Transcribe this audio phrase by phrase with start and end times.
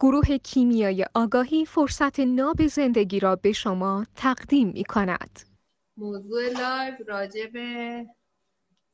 [0.00, 5.40] گروه کیمیای آگاهی فرصت ناب زندگی را به شما تقدیم می کند.
[5.96, 8.06] موضوع لایو راجع به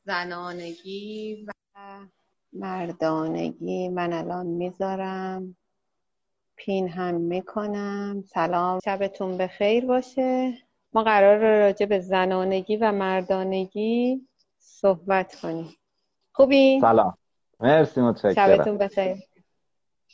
[0.05, 1.51] زنانگی و
[2.53, 5.55] مردانگی من الان می‌ذارم.
[6.55, 8.23] پین هم می‌کنم.
[8.27, 8.79] سلام.
[8.85, 10.57] شبتون به خیر باشه.
[10.93, 14.27] ما قرار راجع به زنانگی و مردانگی
[14.59, 15.75] صحبت کنیم.
[16.31, 17.17] خوبی؟ سلام.
[17.59, 18.33] مرسی متشکرم.
[18.33, 19.15] شبتون بخیر.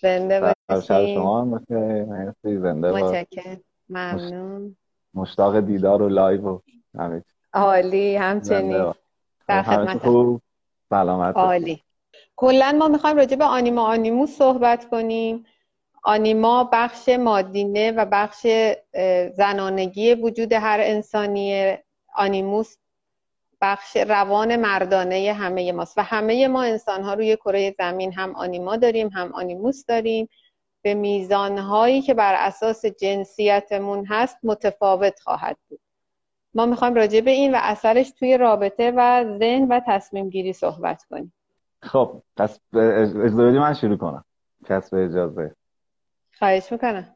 [0.01, 3.61] زنده باشین شما مرسی زنده متشکرم.
[3.89, 4.75] ممنون.
[5.13, 6.59] مشتاق دیدار و live و
[6.97, 8.93] همه عالی همچنین.
[9.47, 10.41] در خدمت خوب.
[10.89, 11.83] سلامت عالی.
[12.35, 15.45] کلا ما می‌خوایم راجع به آنیما آنیموس صحبت کنیم.
[16.03, 18.47] آنیما بخش مادینه و بخش
[19.33, 21.77] زنانگی وجود هر انسانی
[22.15, 22.77] آنیموس
[23.61, 25.97] بخش روان مردانه همه ماست.
[25.97, 30.29] و همه ما انسان ها روی کره زمین هم آنیما داریم هم آنیموس داریم.
[30.81, 35.79] به میزان هایی که بر اساس جنسیتمون هست متفاوت خواهد بود.
[36.53, 41.03] ما می‌خوایم راجع به این و اثرش توی رابطه و ذهن و تصمیم گیری صحبت
[41.03, 41.33] کنیم.
[41.81, 44.23] خب پس اجازه من شروع کنم.
[44.65, 45.55] کسب اجازه.
[46.39, 47.15] خواهش می‌کنم.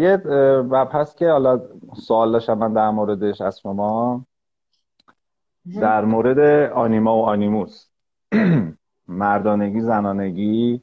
[0.00, 0.22] یه
[0.92, 1.60] هست که حالا
[1.94, 4.24] سوال داشتم من در موردش از شما.
[5.80, 6.38] در مورد
[6.72, 7.86] آنیما و آنیموس.
[9.08, 10.82] مردانگی زنانگی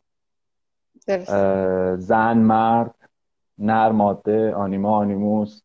[1.97, 2.95] زن مرد
[3.57, 5.61] نر ماده آنیما آنیموس.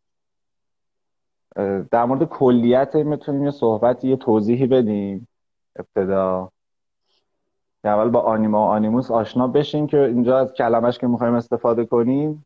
[1.91, 5.29] در مورد کلیت می‌تونیم یه صحبتی یه توضیحی بدیم.
[5.77, 6.51] ابتدا.
[7.85, 12.45] اول با آنیما و آنیموس آشنا بشین که اینجا از کلمش که می‌خوایم استفاده کنیم.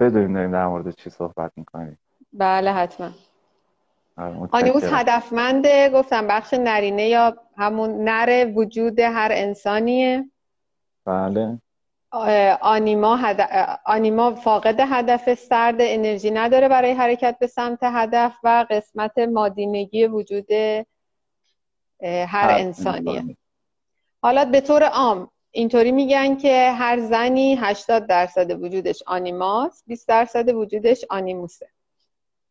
[0.00, 1.98] بدونیم داریم در مورد چی صحبت می‌کنیم.
[2.32, 3.10] بله حتما.
[4.52, 10.30] آنیموس هدفمنده گفتم بخش نرینه یا همون نر وجود هر انسانیه.
[11.04, 11.58] بله.
[12.60, 13.48] آنیما, هد...
[13.84, 20.52] آنیما فاقد هدف سرد انرژی نداره برای حرکت به سمت هدف و قسمت مادینگی وجود
[22.02, 23.36] هر انسانیه.
[24.22, 30.48] حالا به طور عام اینطوری میگن که هر زنی 80 درصد وجودش آنیماست 20 درصد
[30.54, 31.68] وجودش آنیموسه.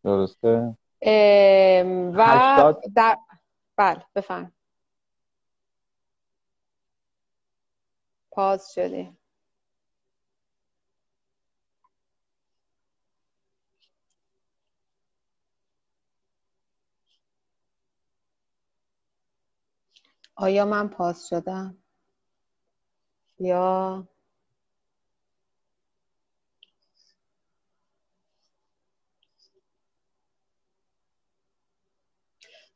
[0.03, 0.77] درسته.
[1.02, 3.18] و در
[3.78, 4.52] بله بفهم
[8.31, 9.13] پاز شده.
[20.36, 21.78] آیا من پاس شدم؟
[23.40, 24.07] یا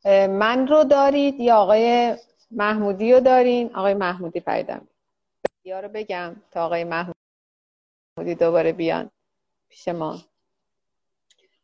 [0.06, 2.16] من رو دارید یا آقای
[2.51, 4.88] محمودی رو دارین؟ آقای محمودی پیدم
[5.63, 9.12] یا رو بگم تا آقای محمودی دوباره بیان
[9.69, 10.22] پیش ما.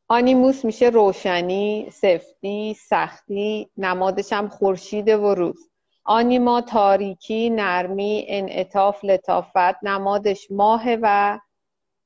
[0.08, 5.70] آنیموس میشه روشنی سفتی سختی نمادش هم خورشید و روز.
[6.04, 11.40] آنیما تاریکی نرمی انعطاف لطافت نمادش ماه و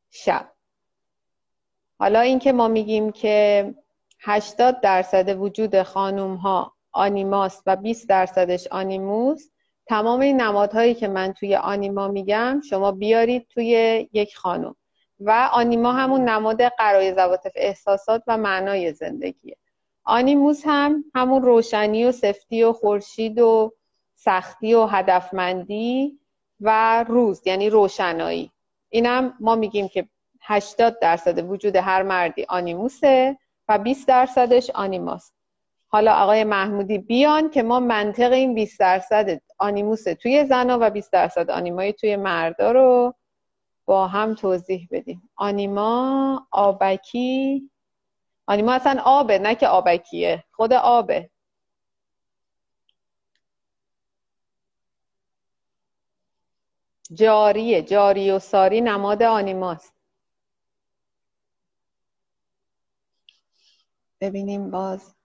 [0.09, 0.51] شب.
[1.99, 3.75] حالا اینکه ما میگیم که
[4.23, 9.49] 80 درصد وجود خانوم ها آنیماست و 20 درصدش آنیموس.
[9.85, 14.75] تمام این نمادهایی که من توی آنیما میگم شما بیارید توی یک خانم.
[15.19, 19.57] و آنیما همون نماد قرای زواتف احساسات و معنای زندگیه.
[20.03, 23.73] آنیموس هم همون روشنی و سفتی و خورشید و
[24.15, 26.19] سختی و هدفمندی
[26.59, 28.51] و روز یعنی روشنایی.
[28.89, 30.07] اینم ما میگیم که
[30.41, 33.37] 80 درصد وجود هر مردی آنیموسه.
[33.69, 35.33] و 20 درصدش آنیماست.
[35.87, 41.11] حالا آقای محمودی بیان که ما منطق این 20 درصد آنیموس توی زنا و 20
[41.11, 43.15] درصد آنیمایی توی مردا رو
[43.85, 45.29] با هم توضیح بدیم.
[45.35, 47.69] آنیما آبکی.
[48.45, 50.43] آنیما اصلا آبه نه که آبکیه.
[50.51, 51.29] خود آبه.
[57.13, 57.81] جاریه.
[57.81, 60.00] جاری و ساری نماد آنیماست.
[64.21, 65.15] ببینیم باز.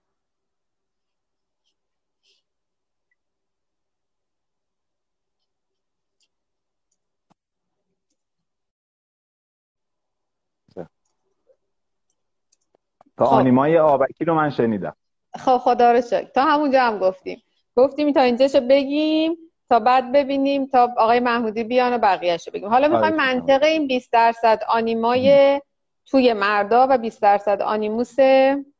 [13.17, 13.33] تا خب.
[13.35, 14.97] آنیمای آبکی رو من شنیدم.
[15.39, 16.25] خب خدا رو شکر.
[16.25, 17.43] تا همونجا هم گفتیم.
[17.77, 19.37] گفتیم تا اینجاشو بگیم
[19.69, 22.69] تا بعد ببینیم تا آقای محمودی بیان و بقیهش رو بگیم.
[22.69, 25.61] حالا می‌خوایم منطقه این 20 درصد آنیمای
[26.07, 28.17] توی مردا و 20 درصد آنیموس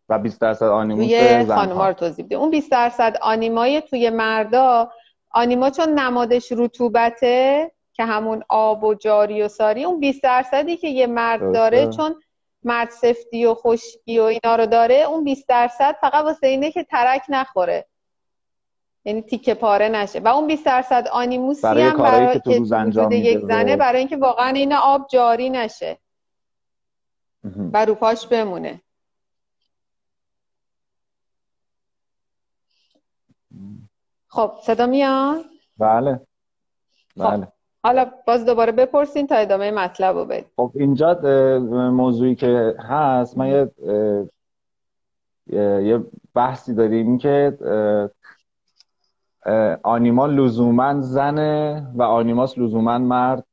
[0.09, 4.93] و 20 درصد آنیموس توی خانوما رو توضیح بدیم اون 20 درصد آنیمای توی مردا
[5.31, 10.89] آنیما چون نمادش رطوبته که همون آب و جاری و ساری اون 20 درصدی که
[10.89, 12.15] یه مرد داره چون
[12.65, 16.85] مرد سفتی و خشکی و اینا رو داره اون 20 درصد فقط واسه اینه که
[16.85, 17.87] ترک نخوره.
[19.05, 20.21] یعنی تیکه پاره نشه.
[20.21, 24.49] و اون 20 درصد آنیموسی برای هم برای که وجود یک زنه برای اینکه واقعا
[24.49, 25.99] این آب جاری نشه
[27.73, 28.81] و رو پاش بمونه.
[34.37, 35.45] خب صدا میاد؟
[35.79, 36.21] بله.
[37.19, 37.31] خب.
[37.31, 37.49] بله.
[37.85, 41.15] حالا باز دوباره بپرسین تا ادامه مطلب رو بید خب اینجا
[41.93, 43.71] موضوعی که هست من یه
[45.83, 46.05] یه
[46.35, 47.59] بحثی داریم که
[49.83, 53.45] آنیما لزوما زنه و آنیماس لزوما مرد.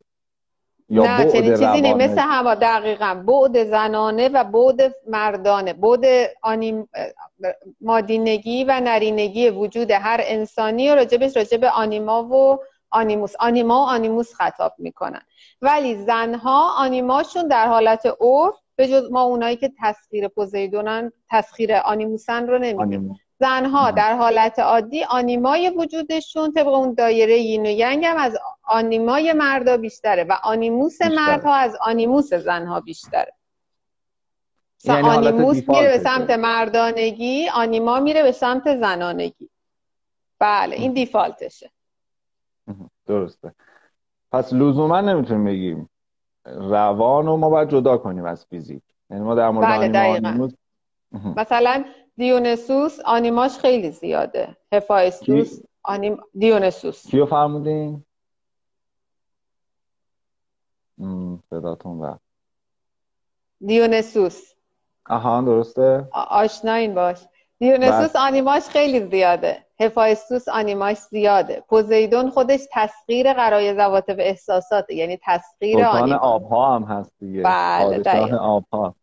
[0.93, 1.95] یا نه چنین چیزی نیست.
[1.95, 3.23] مثل هوا دقیقا.
[3.27, 5.73] بعد زنانه و بعد مردانه.
[5.73, 6.05] بعد
[6.41, 6.89] آنیم
[7.81, 12.59] مادینگی و نرینگی وجود هر انسانی و راجبش راجب آنیما و
[12.91, 13.33] آنیموس.
[13.39, 15.21] آنیما و آنیموس خطاب می‌کنن.
[15.61, 22.47] ولی زنها آنیماشون در حالت عرف به جز ما اونایی که تسخیر پوزیدونن تسخیر آنیموسن
[22.47, 28.17] رو نمیدیم زنها در حالت عادی آنیمای وجودشون طبق اون دایره یین و ینگ هم
[28.17, 33.33] از آنیمای مردا بیشتره و آنیموس مردها از آنیموس زنها بیشتره.
[34.83, 39.49] یعنی آنیموس میره به سمت مردانگی آنیما میره به سمت زنانگی.
[40.39, 41.71] بله این دیفالتشه.
[43.05, 43.53] درسته.
[44.31, 45.89] پس لزوما نمی‌تونیم بگیم
[46.45, 48.83] روان رو ما باید جدا کنیم از فیزیک.
[49.09, 50.51] یعنی ما در مورد بله
[51.35, 51.83] مثلا
[52.17, 54.57] دیونسوس آنیماش خیلی زیاده.
[54.73, 57.07] هفایستوس آنیم دیونسوس.
[57.07, 58.05] کیو فرمودین؟
[61.49, 62.21] صداتون رفت.
[63.65, 64.53] دیونیسوس.
[65.09, 67.19] آها درسته؟ آشنایین باهاش.
[67.59, 69.65] دیونیسوس آنیماش خیلی زیاده.
[69.79, 71.63] هفایستوس آنیماش زیاده.
[71.69, 77.43] پوزیدون خودش تسخیر غرایز و عواطف احساسات یعنی تسخیر آنیما آبها هم هست دیگه.
[77.43, 78.95] بله آبها.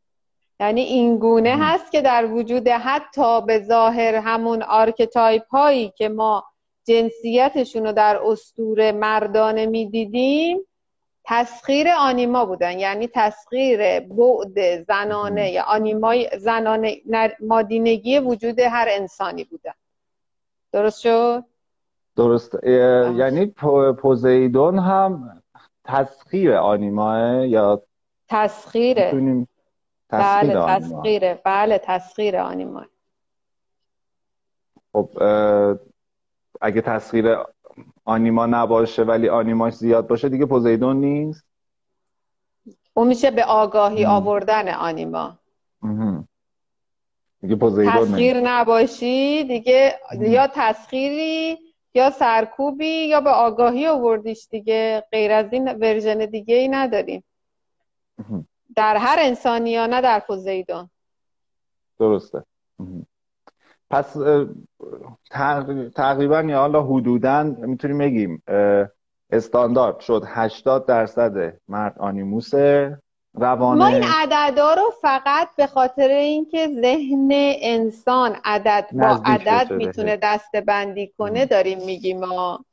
[0.61, 6.45] یعنی این گونه هست که در وجود حتی به ظاهر همون آرکتایپ هایی که ما
[6.85, 10.59] جنسیتشون رو در استور مردانه می‌دیدیم
[11.25, 12.79] تسخیر آنیما بودن.
[12.79, 16.97] یعنی تسخیر بعد زنانه یا آنیمای زنانه
[17.41, 19.73] مادینگی وجود هر انسانی بودن
[20.73, 21.45] درست شد؟
[22.17, 22.65] درست.
[22.65, 23.47] یعنی
[23.99, 25.43] پوزیدون هم
[25.85, 27.83] تسخیر آنیماه یا
[28.29, 29.47] تسخیره.
[30.13, 31.41] بله تسخیره.
[31.45, 32.85] بله تسخیر آنیما.
[34.93, 35.11] خب
[36.61, 37.37] اگه تسخیر
[38.05, 41.45] آنیما نباشه ولی آنیماش زیاد باشه دیگه پوزیدون نیست؟
[42.95, 45.39] اون میشه به آگاهی آوردن آنیما.
[47.41, 51.59] دیگه پوزیدون تسخیر نباشی دیگه یا تسخیری
[51.95, 55.05] یا سرکوبی یا به آگاهی آوردیش دیگه.
[55.13, 57.25] غیر از این ورژن دیگه ای نداریم
[58.81, 60.91] در هر انسانی یا نه در پوزیدون
[61.99, 62.45] درسته.
[63.91, 64.17] پس
[65.97, 68.43] تقریبا یا حالا حدودا می‌تونیم بگیم
[69.31, 72.99] استاندارد شد 80 درصد مرد آنیموسه
[73.35, 73.79] روانه.
[73.79, 77.29] ما این عددا رو فقط به خاطر اینکه ذهن
[77.61, 82.65] انسان عدد با عدد می‌تونه دسته بندی کنه داریم میگیم ما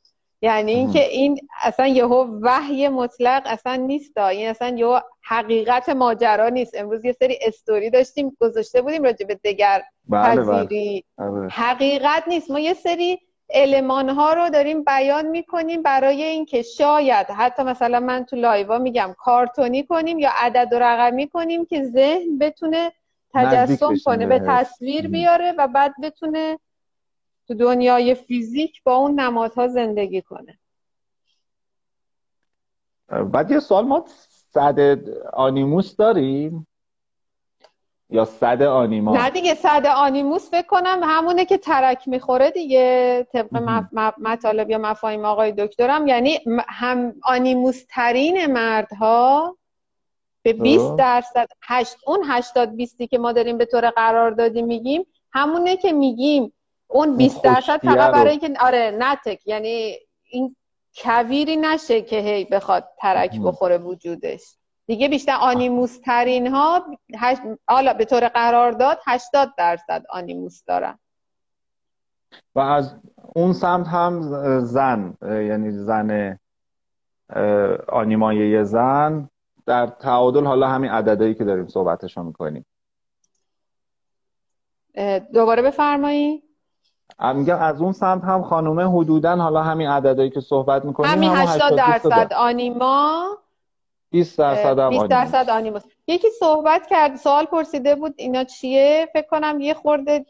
[0.41, 6.75] یعنی اینکه این اصلا یهو وحی مطلق اصلا نیست این اصلا یهو حقیقت ماجرا نیست.
[6.77, 11.27] امروز یه سری استوری داشتیم گذاشته بودیم راجع به دگر بله پذیری بله.
[11.27, 11.47] آره.
[11.49, 12.51] حقیقت نیست.
[12.51, 18.25] ما یه سری علمان ها رو داریم بیان می‌کنیم برای اینکه شاید حتی مثلا من
[18.25, 22.91] تو لایوا میگم کارتونی کنیم یا عدد و رقمی کنیم که ذهن بتونه
[23.33, 26.59] تجسم کنه به تصویر بیاره و بعد بتونه
[27.47, 30.59] تو دنیای فیزیک با اون نمادها زندگی کنه.
[33.31, 34.05] بعد یه سوال ما
[34.53, 36.67] صد آنیموس داریم؟
[38.09, 43.57] یا صد آنیما؟ نه دیگه صد آنیموس فکر کنم همونه که ترک می‌خوره دیگه طبق
[44.17, 46.07] مطالب یا مفاهیم آقای دکترم.
[46.07, 49.57] یعنی هم آنیموس ترین مردها
[50.41, 55.05] به 20 درصد هشت اون 80 20 که ما داریم به طور قرار دادیم میگیم
[55.31, 56.53] همونه که میگیم
[56.87, 60.55] اون 20 درصد فقط برای اینکه آره نتک یعنی این
[60.95, 64.41] کویری نشه که هی بخواد ترک بخوره وجودش.
[64.85, 66.85] دیگه بیشتر آنیموس ترین ها
[67.67, 70.99] حالا به طور قرارداد 80 درصد آنیموس دارن.
[72.55, 72.95] و از
[73.35, 74.21] اون سمت هم
[74.59, 76.39] زن یعنی زن
[77.87, 79.29] آنیمای زن.
[79.65, 82.65] در تعادل حالا همین عددهایی که داریم صحبتشو می‌کنیم.
[85.33, 86.46] دوباره بفرمایید
[87.19, 91.75] میگم از اون سمت هم خانومه حدودا حالا همین عددهایی که صحبت می‌کنیم همین 80
[91.75, 93.27] درصد آنیما.
[94.09, 99.27] 20 درصد هم 20 درصد آنیموس یکی صحبت کرد سوال پرسیده بود اینا چیه؟ فکر
[99.27, 100.25] کنم یه خورده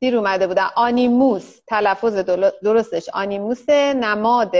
[0.00, 0.66] دیر اومده بودن.
[0.76, 2.14] آنیموس تلفظ
[2.62, 3.08] درستش.
[3.08, 4.52] آنیموس نماد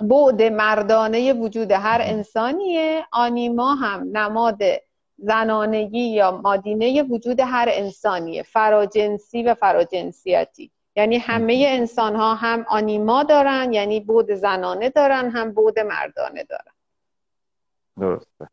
[0.00, 3.06] بعد مردانه وجود هر انسانیه.
[3.12, 4.58] آنیما هم نماد
[5.18, 10.70] زنانگی یا مادینه وجود هر انسانیه فراجنسی و فراجنسیتی.
[10.96, 16.72] یعنی همه انسان ها هم آنیما دارن یعنی بود زنانه دارن هم بود مردانه دارن.
[18.00, 18.48] درسته.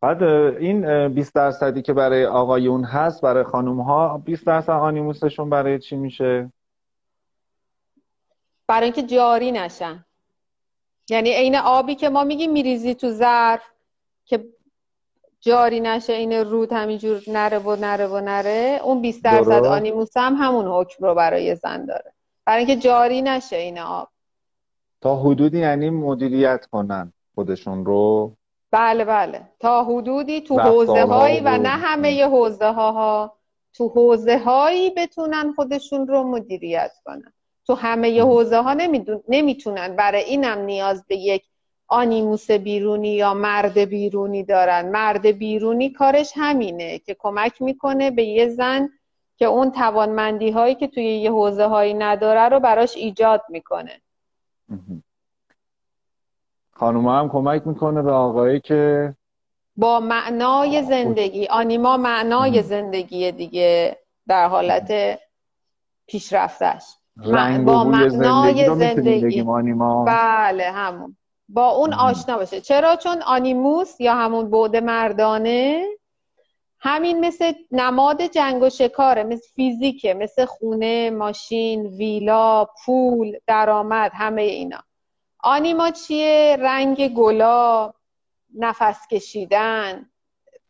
[0.00, 5.78] بعد این 20 درصدی که برای آقایون هست برای خانوم ها 20 درصد آنیموسشون برای
[5.78, 6.52] چی میشه؟
[8.66, 10.04] برای اینکه جاری نشن.
[11.10, 13.62] یعنی عین آبی که ما میگیم میریزی تو ظرف
[14.24, 14.44] که
[15.40, 20.34] جاری نشه این رود همینجور نره و نره و نره اون 20 درصد آنیموس هم
[20.34, 22.12] همون حکم رو برای زن داره.
[22.44, 24.08] برای اینکه جاری نشه این آب.
[25.00, 28.36] تا حدودی یعنی مدیریت کنن خودشون رو؟
[28.70, 29.40] بله بله.
[29.60, 33.36] تا حدودی تو حوزه هایی و نه همه حوزه ها
[33.74, 37.32] تو حوزه هایی بتونن خودشون رو مدیریت کنن.
[37.66, 38.76] تو همه حوزه ها
[39.28, 39.96] نمی‌تونن.
[39.96, 41.44] برای اینم نیاز به یک
[41.88, 44.88] آنیموس بیرونی یا مرد بیرونی دارن.
[44.88, 48.88] مرد بیرونی کارش همینه که کمک می‌کنه به یه زن
[49.36, 54.00] که اون توانمندی هایی که توی یه حوزه هایی نداره رو براش ایجاد می‌کنه.
[56.72, 59.14] خانوما هم کمک می‌کنه به آقایی که
[59.76, 61.46] با معنای زندگی.
[61.46, 65.18] آنیما معنای زندگی دیگه در حالت
[66.06, 66.84] پیشرفتش.
[67.64, 69.42] با معنای زندگی,
[70.06, 71.16] بله همون.
[71.48, 72.60] با اون آشنا باشه.
[72.60, 75.86] چرا؟ چون آنیموس یا همون بود مردانه
[76.80, 84.42] همین مثل نماد جنگ و شکاره مثل فیزیکه مثل خونه ماشین ویلا پول درآمد همه
[84.42, 84.78] اینا.
[85.38, 87.92] آنیما چیه؟ رنگ گلا
[88.54, 90.10] نفس کشیدن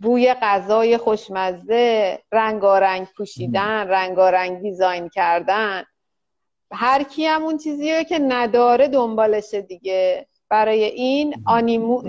[0.00, 5.84] بوی غذای خوشمزه رنگارنگ پوشیدن رنگارنگ دیزاین کردن.
[6.72, 10.26] هر کی هم اون چیزیه که نداره دنبالشه دیگه.
[10.50, 12.02] برای این آنیمو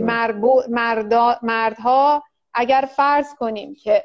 [1.41, 4.03] مردها اگر فرض کنیم که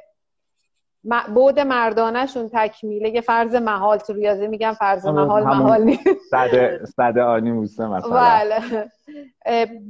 [1.34, 6.04] بود مردانشون تکمیله یه فرض محال تو ریاضی میگم فرض محال محال نیست.
[6.30, 8.10] صده صده آنیموسه مثلا.
[8.10, 8.60] بله.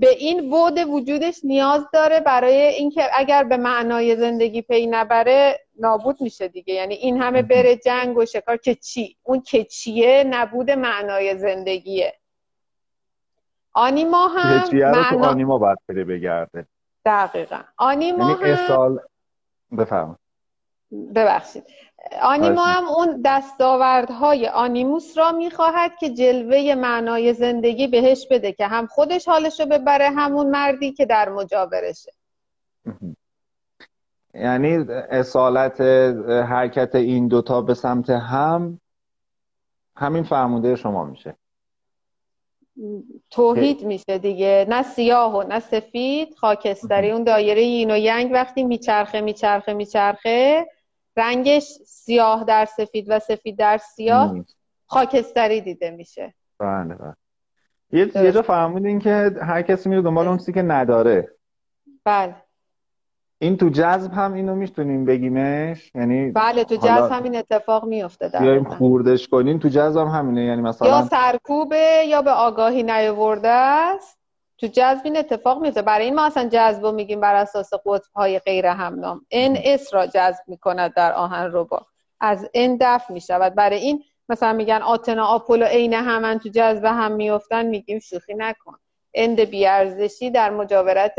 [0.01, 6.21] به این بود وجودش نیاز داره برای اینکه اگر به معنای زندگی پی نبره نابود
[6.21, 6.75] میشه دیگه.
[6.75, 12.15] یعنی این همه بره جنگ و شکار که چی؟ اون که چیه نبود معنای زندگیه.
[13.75, 15.11] آنیما هم معنا...
[15.11, 16.67] تو آنیما باید بره بگرده.
[17.07, 17.61] دقیقا.
[17.77, 19.01] آنیما یعنی هم اصال
[19.79, 20.19] بفهم
[21.15, 21.65] ببخشید.
[22.23, 28.87] آنیما هم اون دستاوردهای آنیموس را می‌خواهد که جلوه معنای زندگی بهش بده که هم
[28.87, 32.13] خودش حالشو ببره همون مردی که در مجاورشه.
[34.35, 35.81] یعنی اصالت
[36.51, 38.81] حرکت این دوتا به سمت هم
[39.97, 41.37] همین فرموده شما میشه.
[43.31, 44.67] توحید میشه دیگه.
[44.69, 47.11] نه سیاه و نه سفید خاکستری.
[47.11, 50.67] اون دایره یین و ینگ وقتی میچرخه میچرخه میچرخه
[51.17, 54.45] رنگش سیاه در سفید و سفید در سیاه
[54.87, 56.35] خاکستری دیده میشه.
[56.59, 57.15] بله بله.
[57.93, 61.29] یه جا فرمودین که هر کسی میره دنبال اون چیزی که نداره.
[62.05, 62.44] بله.
[63.45, 65.91] این تو جذب هم اینو می‌تونیم بگیمش.
[65.95, 69.59] یعنی بله تو جذب هم این اتفاق میفته بیایم خوردش کنیم.
[69.59, 70.45] تو جذب هم همینه.
[70.45, 74.19] یعنی مثلا یا سرکوبه یا به آگاهی نیاورده است.
[74.59, 78.39] تو جذب این اتفاق میفته برای این ما اصلا جذب میگیم بر اساس قطب های
[78.39, 79.21] غیر همنام.
[79.31, 81.87] N S را جذب می‌کند در آهن ربا
[82.21, 83.55] از N دفع می‌شود.
[83.55, 88.77] برای این مثلا میگن آتنا آپولو عین همن تو جذب هم میفتن میگیم شوخی نکن.
[89.15, 91.15] end بی‌ارزشی در مجاورت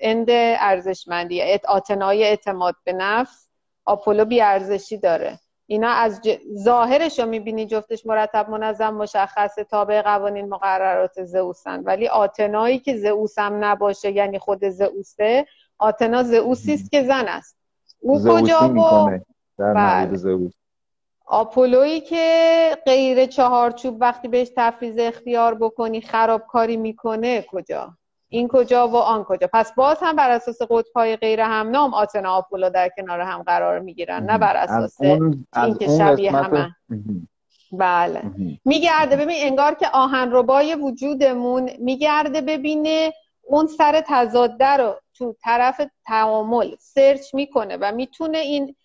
[0.00, 3.48] end ارزشمندی آتنای اعتماد به نفس
[3.84, 5.38] آپولو بیارزشی داره.
[5.66, 6.38] اینا از ج...
[6.58, 11.80] ظاهرش رو می‌بینی جفتش مرتب منظم مشخصه تابع قوانین مقررات زئوسن.
[11.80, 15.46] ولی آتنایی که زئوس هم نباشه یعنی خود زئوسه
[15.78, 17.56] آتنا زئوسی است که زن است.
[18.00, 19.18] او کجا و
[19.58, 20.50] بله.
[21.26, 27.97] آپولویی که غیر چهارچوب وقتی بهش تفریز اختیار بکنی خرابکاری می‌کنه کجا؟
[28.28, 29.48] این کجا و آن کجا.
[29.52, 34.24] پس باز هم بر اساس قطبهای غیر همنام آتنا آپولو در کنار هم قرار می‌گیرن
[34.24, 35.00] نه بر اساس
[35.56, 36.76] اینکه شبیه همه.
[37.72, 38.22] بله.
[38.64, 39.16] میگرده.
[39.16, 42.40] ببین انگار که آهن ربای وجودمون میگرده.
[42.40, 48.76] ببینه اون سر تضاده رو تو طرف تعامل سرچ می‌کنه و می‌تونه این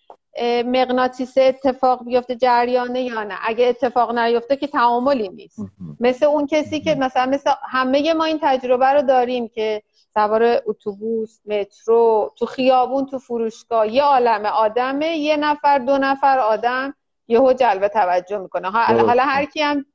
[0.66, 3.38] مغناطیسه اتفاق بیفته جریانه یا نه.
[3.44, 5.60] اگه اتفاق نیفته که تعاملی نیست.
[6.00, 9.82] مثل اون کسی که مثلا مثل همه ما این تجربه رو داریم که
[10.14, 16.96] سوار اتوبوس مترو تو خیابون تو فروشگاه یه عالم آدمه یه نفر دو نفر آدم
[17.28, 18.72] یهو جلب توجه می‌کنه.
[18.72, 19.86] حالا هر کی هم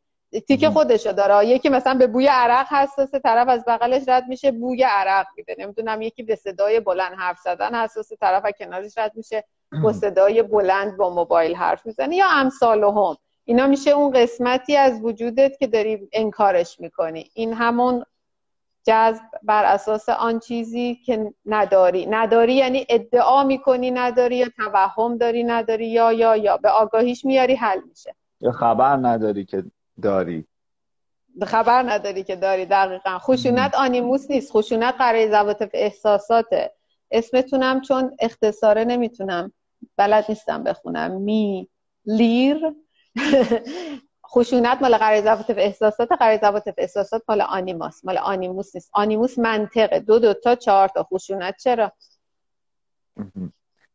[0.48, 1.46] تیک خودشو داره.
[1.46, 5.56] یکی مثلا به بوی عرق حساس طرف از بغلش رد میشه بوی عرق میده.
[5.58, 9.44] نمی‌دونم یکی به صدای بلند حرف زدن حساس طرف از کنارش رد میشه.
[9.82, 13.16] با صدای بلند با موبایل حرف می‌زنه یا امثال هم.
[13.44, 17.30] اینا میشه اون قسمتی از وجودت که داری انکارش می‌کنی.
[17.34, 18.04] این همون
[18.86, 22.06] جذب بر اساس آن چیزی که نداری.
[22.06, 26.56] نداری یعنی ادعا می‌کنی نداری یا توهم داری نداری یا یا یا.
[26.56, 28.14] به آگاهیش میاری حل میشه.
[28.40, 29.64] یا خبر نداری که
[30.02, 30.44] داری.
[31.46, 33.18] خبر نداری که داری دقیقا.
[33.18, 34.52] خشونت آنیموس نیست.
[34.52, 36.72] خشونت قرار زواتف احساساته.
[37.10, 39.52] اسمتونم چون اختصاره نمی‌تونم
[39.96, 41.20] بلد نیستم بخونم.
[41.20, 41.68] می
[42.06, 42.74] لیر.
[44.26, 46.12] خشونت مال قرار زواتف احساسات.
[46.12, 48.04] قرار احساسات مال آنیماس.
[48.04, 48.90] مال آنیموس نیست.
[48.92, 50.00] آنیموس منطقه.
[50.00, 51.02] دو دو تا چهار تا.
[51.02, 51.92] خشونت چرا؟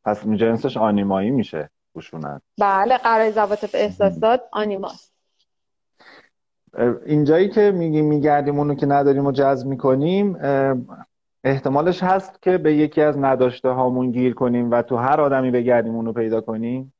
[0.05, 1.69] پس جنسش آنیمایی میشه.
[1.97, 2.41] خشونت.
[2.57, 5.09] بله قرار زواتف احساسات آنیماس.
[7.05, 10.37] اینجایی که میگیم میگردیم اونو که نداریم و جذب می‌کنیم
[11.43, 15.95] احتمالش هست که به یکی از نداشته هامون گیر کنیم و تو هر آدمی بگردیم
[15.95, 16.93] اونو پیدا کنیم.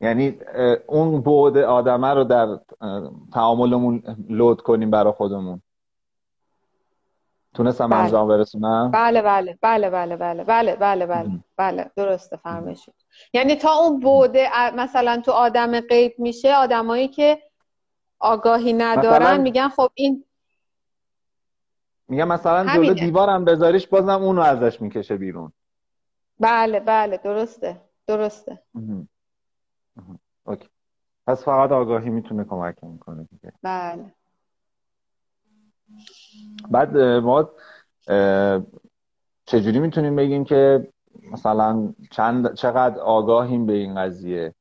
[0.00, 0.38] یعنی
[0.86, 2.58] اون بعد آدمه رو در
[3.32, 5.62] تعاملمون لود کنیم برای خودمون.
[7.54, 7.98] تونستم بله.
[7.98, 12.94] انجام برسونم؟ بله بله بله بله بله بله بله بله بله درسته فرمایشید
[13.32, 17.38] یعنی تا اون بوده مثلا تو آدم غیب میشه آدمایی که
[18.18, 20.24] آگاهی ندارن میگن خب این
[22.08, 25.52] میگم مثلا جلو دیوارم بذاریش بازم اونو ازش می‌کشه بیرون.
[26.40, 28.62] بله بله درسته درسته.
[30.44, 30.68] اوکی.
[31.26, 33.52] پس فقط آگاهی می‌تونه کمک می‌کنه دیگه.
[33.62, 34.14] بله.
[36.70, 37.50] بعد ما
[39.46, 40.88] چجوری می‌تونیم بگیم که
[41.32, 44.54] مثلا چند چقدر آگاهیم به این قضیه؟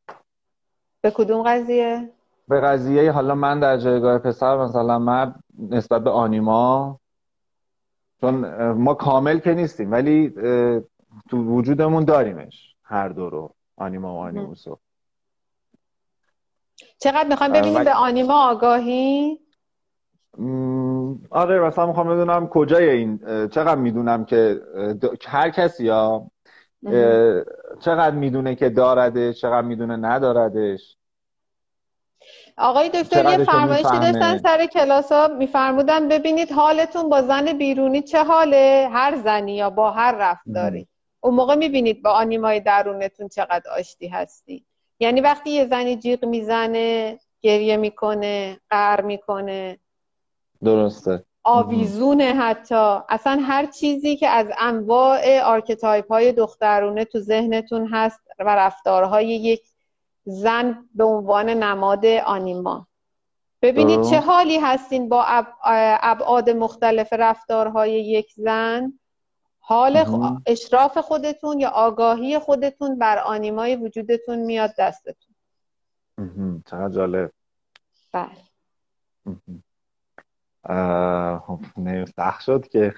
[1.02, 2.10] به کدوم قضیه؟
[2.48, 7.00] به قضیه حالا من در جایگاه پسر مثلا مرد نسبت به آنیما
[8.22, 10.30] چون ما کامل که نیستیم ولی
[11.30, 14.78] تو وجودمون داریمش هر دو رو آنیما و آنیموسو.
[17.00, 19.40] چقدر می‌خوایم ببینیم به آنیما آگاهی؟
[21.30, 24.62] آره مثلا می‌خوام بدونم کجای این چقدر می‌دونم که
[25.28, 26.32] هر کسی یا
[27.80, 30.97] چقدر می‌دونه که داردش چقدر می‌دونه نداردش.
[32.58, 38.24] آقای دکتر یه فرمایشی داشتن سر کلاس ها میفرمودن ببینید حالتون با زن بیرونی چه
[38.24, 40.88] حاله؟ هر زنی یا با هر رفتاری.
[41.20, 44.66] اون موقع می‌بینید با آنیمای درونتون چقدر آشتی هستی
[45.00, 49.78] یعنی وقتی یه زنی جیغ می‌زنه گریه می‌کنه قهر می‌کنه.
[50.64, 51.24] درسته.
[51.44, 52.98] آویزونه حتی.
[53.10, 59.62] اصلا هر چیزی که از انواع آرکتایپ های دخترونه تو ذهنتون هست و رفتارهای یک
[60.30, 62.88] زن به عنوان نماد آنیما.
[63.62, 65.26] ببینید چه حالی هستین با
[66.02, 69.00] ابعاد مختلف رفتارهای یک زن.
[69.60, 70.06] حال
[70.46, 75.36] اشراف خودتون یا آگاهی خودتون بر آنیمای وجودتون میاد دستتون.
[76.66, 77.32] چقدر جالب.
[78.12, 78.38] بله.
[82.16, 82.94] سخت شد که.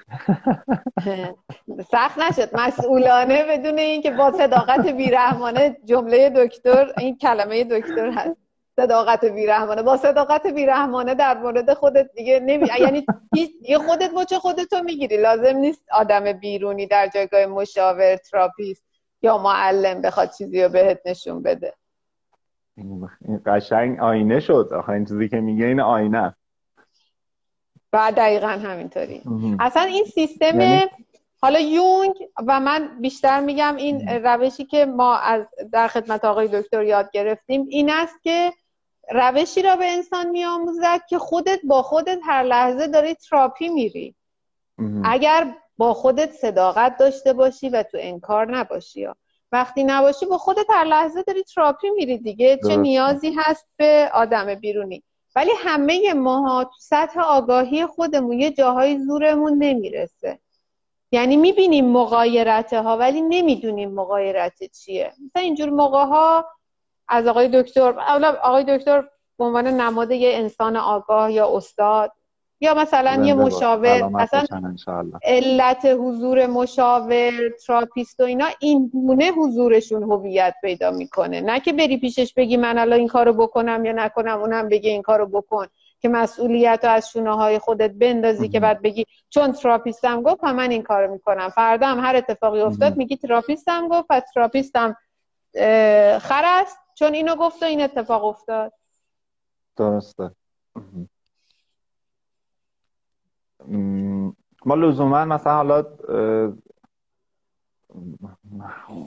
[1.91, 8.37] سخت نشد مسئولانه بدون اینکه با صداقت بیرحمانه جمله دکتر این کلمه دکتر هست.
[8.75, 13.05] صداقت بیرحمانه با صداقت بیرحمانه در مورد خودت دیگه نمی یعنی
[13.61, 18.83] یه خودت مچ خودتو می‌گیری؟ لازم نیست آدم بیرونی در جایگاه مشاور تراپیست
[19.21, 21.73] یا معلم بخواد چیزی رو بهت نشون بده.
[22.77, 24.69] این قشنگ آینه شد.
[24.73, 26.35] آخرین چیزی که میگه این آینه
[27.93, 29.21] و دقیقا همینطوری.
[29.59, 30.85] اصلا این سیستم یعنی؟
[31.41, 32.13] حالا یونگ
[32.47, 37.65] و من بیشتر میگم این روشی که ما از در خدمت آقای دکتر یاد گرفتیم
[37.69, 38.53] این است که
[39.11, 44.15] روشی را به انسان میآموزد که خودت با خودت هر لحظه داری تراپی میری.
[45.03, 49.07] اگر با خودت صداقت داشته باشی و تو انکار نباشی.
[49.51, 52.59] وقتی نباشی با خودت هر لحظه داری تراپی میری دیگه.
[52.67, 55.03] چه نیازی هست به آدم بیرونی؟
[55.35, 60.39] ولی همه ماها تو سطح آگاهی خودمون یه جاهای زورمون نمی‌رسه.
[61.11, 65.13] یعنی می‌بینیم مغایرته ها ولی نمی‌دونیم مغایرت چیه.
[65.25, 66.45] مثلا اینجور موقع ها
[67.07, 67.99] از آقای دکتر
[68.43, 69.01] آقای دکتر
[69.37, 72.11] به عنوان نماد یه انسان آگاه یا استاد
[72.61, 74.75] یا مثلا یه مشاور مثلا
[75.23, 77.31] علت حضور مشاور
[77.67, 81.41] تراپیست و اینا این گونه حضورشون هویت پیدا می‌کنه.
[81.41, 85.01] نه که بری پیشش بگی من الان این کارو بکنم یا نکنم اونم بگه این
[85.01, 85.67] کارو بکن
[85.99, 90.71] که مسئولیت رو از شونه های خودت بندازی که بعد بگی چون تراپیستم گفت من
[90.71, 91.49] این کارو می‌کنم.
[91.49, 94.97] فردا هم هر اتفاقی افتاد میگی تراپیستم گفت پس تراپیستم
[96.19, 98.73] خر است چون اینو گفت و این اتفاق افتاد.
[99.77, 100.31] درسته.
[104.65, 105.85] ما لزوما مثلا حالا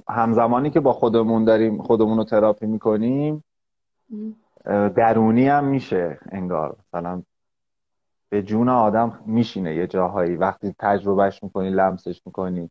[0.08, 3.44] همزمانی که با خودمون داریم خودمون رو تراپی می‌کنیم
[4.96, 6.76] درونی هم میشه انگار.
[6.88, 7.22] مثلا
[8.28, 10.36] به جون آدم میشینه یه جاهایی.
[10.36, 12.70] وقتی تجربهش می‌کنی لمسش می‌کنی.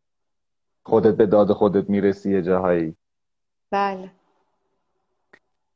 [0.83, 2.95] خودت به داد خودت می‌رسی یه جاهایی.
[3.71, 4.11] بله.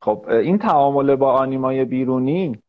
[0.02, 2.62] خب این تعامل با آنیمای بیرونی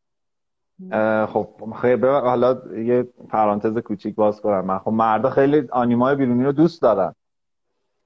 [1.34, 1.48] خب
[1.82, 4.80] خیلی حالا یه پرانتز کوچیک باز کنم من.
[4.80, 7.16] خب مردا خیلی آنیمای بیرونی رو دوست دارن.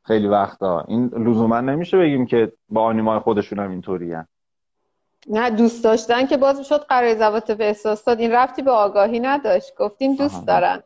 [0.04, 0.86] خیلی وقتا.
[0.88, 4.16] این لزوما نمیشه بگیم که با آنیمای خودشون هم اینطوری
[5.28, 9.76] نه دوست داشتن که باز شد قرار زبات به احساسات این رفتی به آگاهی نداشت.
[9.78, 10.84] گفتیم دوست دارن.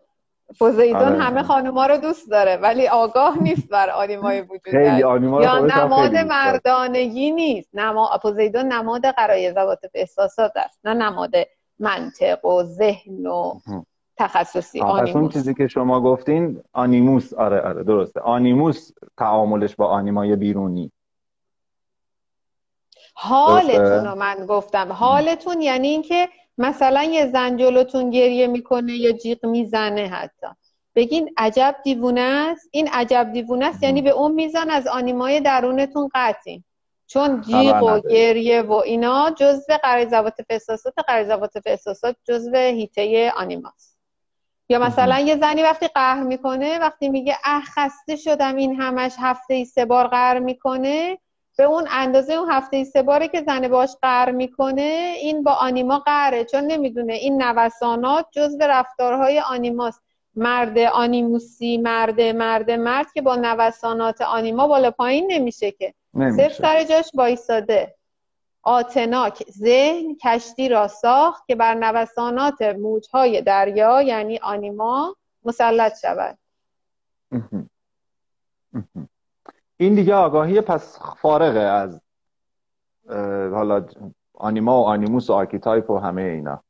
[0.59, 1.21] پوزیدون آره.
[1.21, 5.17] همه خانوما رو دوست داره ولی آگاه نیست بر آنیمای وجود یا
[5.59, 7.69] نماد مردانگی نیست.
[7.73, 8.19] نما...
[8.21, 11.31] پوزیدون نماد قرای زبات به احساسات است نه نماد
[11.79, 13.59] منطق و ذهن و
[14.17, 14.81] تخصصی.
[14.81, 18.19] آنیموس اون چیزی که شما گفتین آنیموس آره آره درسته.
[18.19, 20.91] آنیموس تعاملش با آنیمای بیرونی.
[23.13, 24.91] حالتون رو من گفتم.
[24.91, 30.47] حالتون یعنی اینکه مثلا یه زن جلوتون گریه می‌کنه یا جیغ می‌زنه حتی.
[30.95, 32.69] بگین عجب دیوونه است.
[32.71, 36.63] این عجب دیوونه است یعنی به اون میزان از آنیمای درونتون قطعین
[37.07, 43.97] چون جیغ و گریه و اینا جزء قرضوات فساسات قرضوات فساسات جزء هیته آنیماست.
[44.69, 49.53] یا مثلا یه زنی وقتی قهر می‌کنه وقتی میگه اه خسته شدم این همش هفته
[49.53, 51.17] ای سه بار قهر می‌کنه
[51.57, 55.51] به اون اندازه اون هفته ای سه باره که زن باش قهر می‌کنه این با
[55.51, 56.45] آنیما قهره.
[56.45, 57.13] چون نمی‌دونه.
[57.13, 60.01] این نوسانات جزء رفتارهای آنیماست.
[60.35, 65.93] مرد آنیموسی مرد مرد مرد که با نوسانات آنیما بالا پایین نمیشه که.
[66.15, 67.95] صاف سر جاش بایستاده
[68.63, 76.37] آتنا که ذهن کشتی را ساخت که بر نوسانات موجهای دریا یعنی آنیما مسلط شود.
[79.77, 82.01] این دیگه آگاهی پس فارغه از
[83.51, 83.85] حالا
[84.33, 86.63] آنیما و آنیموس و آرکیتایپ و همه اینا.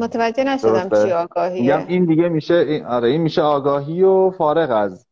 [0.00, 1.86] متوجه نشدم چی آگاهیه.
[1.88, 5.05] این دیگه میشه آره این میشه آگاهی و فارغ از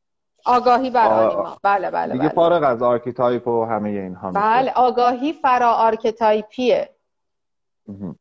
[0.45, 2.35] آگاهی بر آنیما بله بله دیگه بله.
[2.35, 6.91] فارغ از آرکیتایپ و همه اینها بله آگاهی فرا آرکیتایپیه.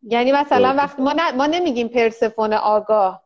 [0.04, 3.24] یعنی مثلا وقتی ما, ما نمیگیم پرسفون آگاه.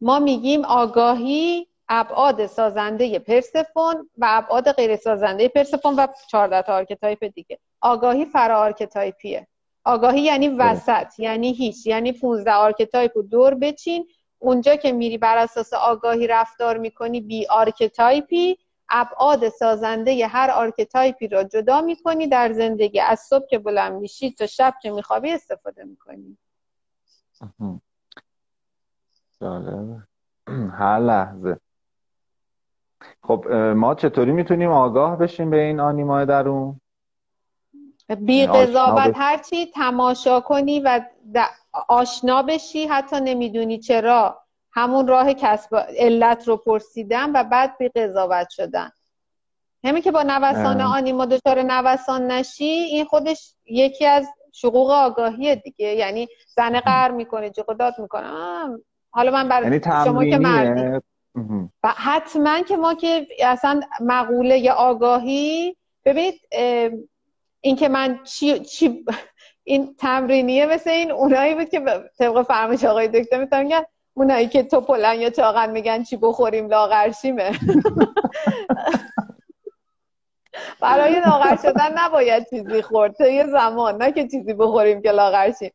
[0.00, 7.24] ما میگیم آگاهی ابعاد سازنده پرسفون و ابعاد غیر سازنده پرسفون و 14 تا آرکتایپ
[7.24, 7.58] دیگه.
[7.80, 9.46] آگاهی فرا آرکتایپیه
[9.84, 14.06] آگاهی یعنی وسط یعنی هیچ یعنی 15 آرکتایپ رو دور بچین
[14.42, 21.44] اونجا که میری بر اساس آگاهی رفتار می‌کنی بی آرکتایپی ابعاد سازنده هر آرکتایپی را
[21.44, 26.38] جدا می‌کنی در زندگی از صبح که بلند میشی تا شب که میخوابی استفاده می‌کنی.
[30.80, 31.60] هر لحظه.
[33.22, 36.80] خب ما چطوری می‌تونیم آگاه بشیم به این آنیمای درون؟
[38.16, 41.00] بی قضاوت هرچی تماشا کنی و
[41.88, 44.40] آشنا بشی حتی نمی‌دونی چرا.
[44.72, 48.90] همون راه کسب علت رو پرسیدن و بعد بی قضاوت شدن.
[49.84, 55.86] همین که با نوسان آنیما دچار نوسان نشی این خودش یکی از شقوق آگاهی دیگه.
[55.86, 58.28] یعنی زن قهر می‌کنه جقدات می‌کنه.
[59.10, 61.00] حالا من برای یعنی شما که مردی
[61.82, 66.40] و حتما که ما که اصلا مقوله یا آگاهی ببینید
[67.60, 69.04] این که من چی, چی
[69.64, 71.80] این تمرینیه مثل این اونایی بود که
[72.18, 73.82] طبق فرمش آقای دکتر می‌تونن
[74.14, 77.50] اونایی که تو پلن یا چاقن میگن چی بخوریم لاغرشیمه.
[80.80, 83.14] برای لاغر شدن نباید چیزی خورد.
[83.16, 85.70] تا یه زمان نه که چیزی بخوریم که لاغرشیم.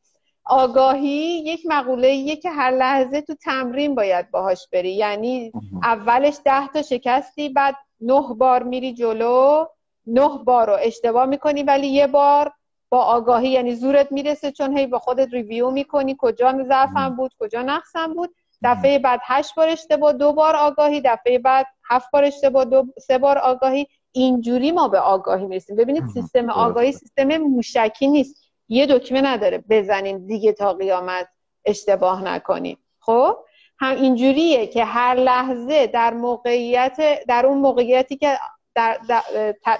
[0.45, 4.91] آگاهی یک مقوله که هر لحظه تو تمرین باید باهاش بری.
[4.91, 5.51] یعنی
[5.83, 9.65] اولش ده تا شکستی بعد نه بار میری جلو.
[10.07, 12.51] نه بار رو اشتباه می‌کنی ولی یه بار
[12.89, 17.61] با آگاهی یعنی زورت می‌رسه چون هی با خودت ریویو می‌کنی کجا ضعفم بود کجا
[17.61, 18.35] نقصم بود.
[18.63, 21.01] دفعه بعد هشت بار اشتباه دو بار آگاهی.
[21.01, 23.87] دفعه بعد هفت بار اشتباه دو سه بار آگاهی.
[24.11, 25.75] اینجوری ما به آگاهی می‌رسیم.
[25.75, 28.43] ببینید سیستم آگاهی سیستم موشکی نیست.
[28.69, 29.63] یه دکمه نداره.
[29.69, 31.27] بزنین دیگه تا قیامت
[31.65, 33.37] اشتباه نکنیم خب؟
[33.79, 38.37] هم اینجوریه که هر لحظه در موقعیت در اون موقعیتی که
[38.75, 38.97] در,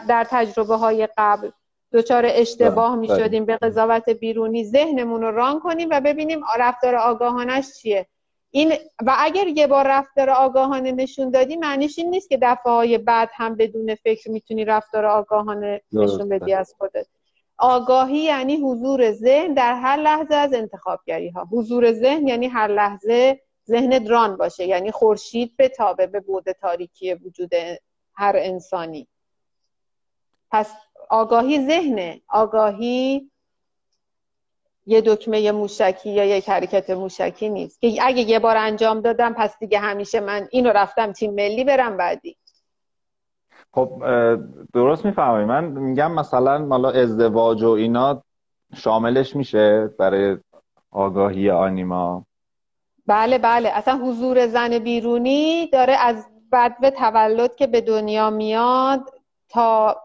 [0.07, 1.51] در, تجربه های قبل
[1.93, 6.95] دچار اشتباه بله، می شدیم به قضاوت بیرونی ذهنمون رو ران کنیم و ببینیم رفتار
[6.95, 8.07] آگاهانش چیه.
[8.51, 8.73] این
[9.05, 13.29] و اگر یه بار رفتار آگاهانه نشون دادی معنیش این نیست که دفعه های بعد
[13.33, 17.07] هم بدون فکر می‌تونی رفتار آگاهانه نشون بدی از خودت.
[17.57, 23.41] آگاهی یعنی حضور ذهن در هر لحظه از انتخابگری ها حضور ذهن یعنی هر لحظه
[23.67, 27.51] ذهن دران باشه یعنی خورشید به تابه به بود تاریکی وجود
[28.17, 29.07] هر انسانی.
[30.51, 30.71] پس
[31.09, 33.31] آگاهی ذهنه آگاهی
[34.85, 37.81] یه دکمه موشکی یا یک حرکت موشکی نیست.
[37.81, 41.97] که اگه یه بار انجام دادم پس دیگه همیشه من اینو رفتم تیم ملی برم
[41.97, 42.37] بعدی.
[43.73, 44.03] خب
[44.73, 45.45] درست می‌فهمی.
[45.45, 48.23] من میگم مثلا مالا ازدواج و اینا
[48.75, 50.37] شاملش میشه برای
[50.91, 52.25] آگاهی آنیما.
[53.07, 53.69] بله بله.
[53.69, 59.13] اصلا حضور زن بیرونی داره از بدو تولد که به دنیا میاد
[59.49, 60.01] تا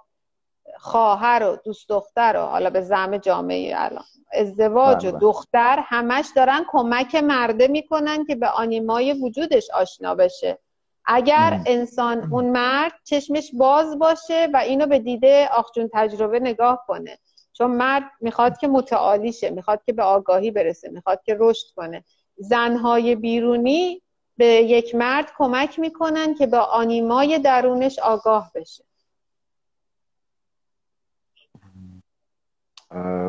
[0.78, 4.04] خواهر و دوست دختر و حالا به زم جامعه الان.
[4.32, 5.20] ازدواج و بله.
[5.20, 10.58] دختر همش دارن کمک مرده می‌کنن که به آنیمای وجودش آشنا بشه.
[11.04, 17.18] اگر انسان اون مرد چشمش باز باشه و اینو به دیده آخجون تجربه نگاه کنه.
[17.52, 22.04] چون مرد می‌خواد که متعالی شه می‌خواد که به آگاهی برسه می‌خواد که رشد کنه.
[22.36, 24.02] زنهای بیرونی
[24.40, 28.84] به یک مرد کمک می‌کنن که به آنیمای درونش آگاه بشه.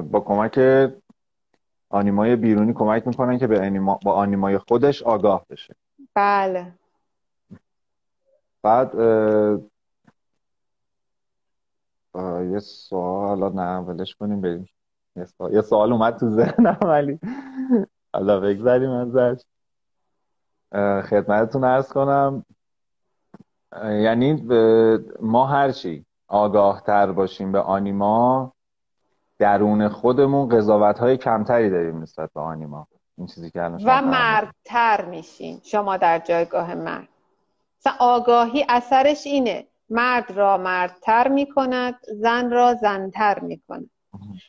[0.02, 0.60] با کمک
[1.90, 5.76] آنیمای بیرونی کمک می‌کنن که به با آنیمای خودش آگاه بشه.
[6.14, 6.74] بله.
[8.64, 8.96] بعد
[12.52, 14.70] یه سوال نه ولش کنیم بریم.
[15.16, 17.20] یه سوال, یه سوال اومد تو ذهنم ولی
[18.14, 19.42] حالا بگذاریم ازش.
[21.10, 22.46] خدمتتون ارز کنم.
[23.84, 24.34] یعنی
[25.22, 28.54] ما هرچی آگاه تر باشیم به آنیما
[29.40, 32.88] درون خودمون قضاوت های کمتری داریم نسبت به آنیما.
[33.18, 37.08] این چیزی که و مردتر میشین شما در جایگاه مرد.
[38.00, 39.68] آگاهی اثرش اینه.
[39.90, 43.90] مرد را مردتر می‌کند زن را زنتر می‌کند.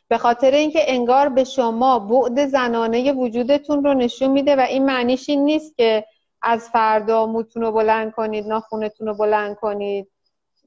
[0.09, 5.29] به خاطر اینکه انگار به شما بعد زنانه وجودتون رو نشون میده و این معنیش
[5.29, 6.05] این نیست که
[6.43, 10.09] از فردا موتون رو بلند کنید ناخونتون رو بلند کنید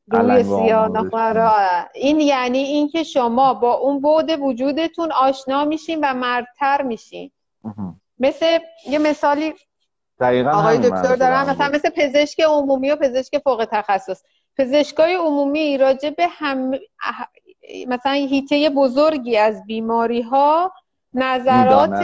[0.07, 0.91] روی سیاه
[1.93, 7.31] این یعنی اینکه شما با اون بعد وجودتون آشنا میشین و مردتر میشین.
[8.19, 9.53] مثل یه مثالی
[10.19, 14.23] دقیقا آقای دکتر دارم مثلا مثل پزشک عمومی و پزشک فوق تخصص.
[14.57, 16.71] پزشکای عمومی راجع به هم
[17.87, 20.73] مثلا هیته بزرگی از بیماری ها
[21.13, 22.01] نظرات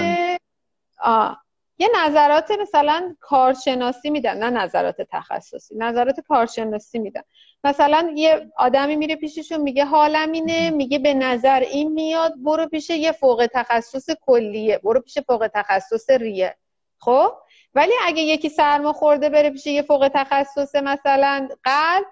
[1.82, 7.22] یه نظرات مثلا کارشناسی میدن نه نظرات تخصصی نظرات کارشناسی میدن.
[7.64, 12.90] مثلا یه آدمی میره پیششون میگه حالم اینه میگه به نظر این میاد برو پیش
[12.90, 16.58] یه فوق تخصص کلیه برو پیش فوق تخصص ریه.
[16.98, 17.34] خب؟
[17.76, 22.06] ولی اگه یکی سرما خورده بره پیش یه فوق تخصص مثلا قلب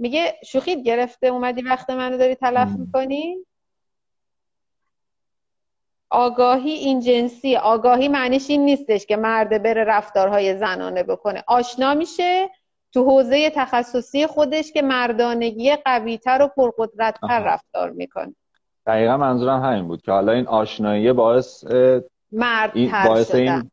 [0.00, 3.36] میگه شوخید گرفته اومدی وقت منو داری تلف می‌کنی؟
[6.10, 11.44] آگاهی این جنسی آگاهی معنیش این نیستش که مرد بره رفتارهای زنانه بکنه.
[11.46, 12.50] آشنا میشه
[12.92, 18.34] تو حوزه تخصصی خودش که مردانگی قویتر و پرقدرتتر رفتار می‌کنه.
[18.86, 21.64] دقیقا منظورم همین بود که حالا این آشنایی باعث
[22.32, 22.72] مرد
[23.04, 23.70] باعث این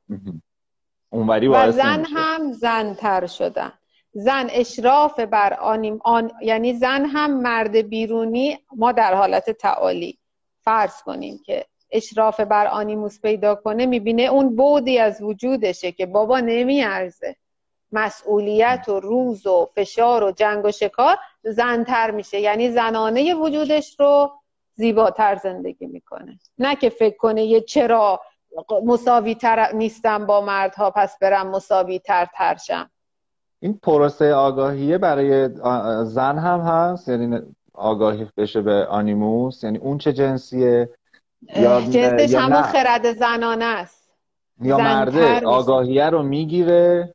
[1.10, 3.74] اونوری و زن هم زنتر شدن.
[4.14, 10.20] زن اشراف بر آنیم آن یعنی زن هم مرد بیرونی ما در حالت تعالی.
[10.62, 16.40] فرض کنیم که اشراف بر آنیموس پیدا کنه می‌بینه اون بودی از وجودشه که بابا
[16.40, 17.36] نمیارزه.
[17.92, 22.40] مسئولیت و روز و فشار و جنگ و شکار زنتر میشه.
[22.40, 24.32] یعنی زنانه وجودش رو
[24.74, 26.40] زیباتر زندگی می‌کنه.
[26.58, 28.22] نه که فکر کنه یه چرا
[28.84, 32.92] مساوی تر نیستم با مردها پس برم مساوی تر ترشم
[33.60, 35.50] این پروسه آگاهیه برای
[36.06, 37.40] زن هم هست؟ یعنی
[37.74, 40.90] آگاهی بشه به آنیموس؟ یعنی اون چه جنسیه؟
[41.56, 44.10] یا جنسش همون خرد زنانه است.
[44.62, 47.14] یا مرده؟ آگاهیه رو می‌گیره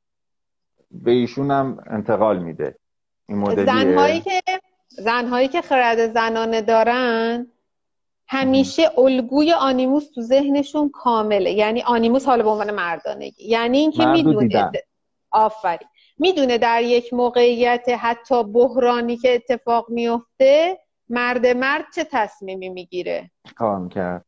[0.90, 2.76] به ایشون هم انتقال میده.
[3.28, 4.40] این مدلیه زنهایی که
[4.88, 7.46] زنهایی که خرد زنانه دارن
[8.28, 11.50] همیشه الگوی آنیموس تو ذهنشون کامله.
[11.50, 13.44] یعنی آنیموس حالا به عنوان مردانگی.
[13.48, 14.70] یعنی اینکه می‌دونه
[15.30, 15.88] آفرین.
[16.18, 23.88] می‌دونه در یک موقعیت حتی بحرانی که اتفاق میفته مرد مرد چه تصمیمی می‌گیره؟ کام
[23.88, 24.24] کرد.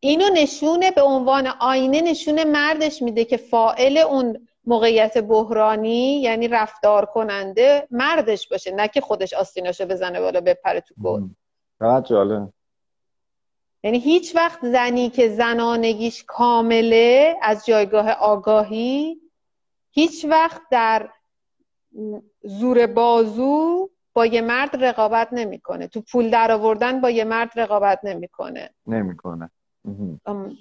[0.00, 7.06] اینو نشونه به عنوان آینه نشونه مردش میده که فائل اون موقعیت بحرانی یعنی رفتار
[7.06, 11.22] کننده مردش باشه نه که خودش آستیناشو بزنه بالا بپره تو گل
[11.78, 12.48] چقدر جالب.
[13.84, 19.20] یعنی هیچ وقت زنی که زنانگیش کامله از جایگاه آگاهی
[19.90, 21.08] هیچ وقت در
[22.42, 25.86] زور بازو با یه مرد رقابت نمی‌کنه.
[25.86, 28.70] تو پول در آوردن با یه مرد رقابت نمی‌کنه.
[28.86, 29.50] نمی‌کنه.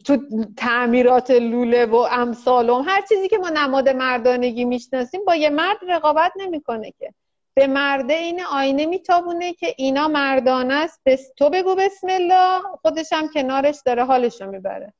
[0.05, 0.17] تو
[0.57, 6.31] تعمیرات لوله و امثالم هر چیزی که ما نماد مردانگی می‌شناسیم با یه مرد رقابت
[6.35, 7.13] نمی‌کنه که.
[7.53, 11.01] به مرده این آینه میتابونه که اینا مردانه است.
[11.05, 12.61] بس تو بگو بسم الله.
[12.81, 14.93] خودش هم کنارش داره حالشو می‌بره.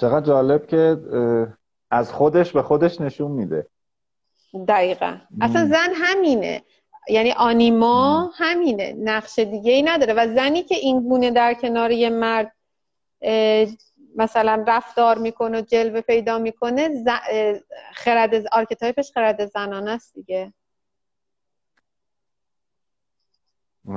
[0.00, 0.96] چقدر جالب که
[1.94, 3.66] از خودش به خودش نشون میده.
[4.68, 5.16] دقیقا.
[5.40, 6.62] اصلا زن همینه.
[7.08, 8.92] یعنی آنیما همینه.
[8.98, 10.14] نقش دیگه ای نداره.
[10.14, 12.52] و زنی که این گونه در کنار یه مرد
[14.16, 17.04] مثلا رفتار می‌کنه و جلوه پیدا می‌کنه
[17.94, 20.52] خرد آرکتایپش خرد زنانه است دیگه.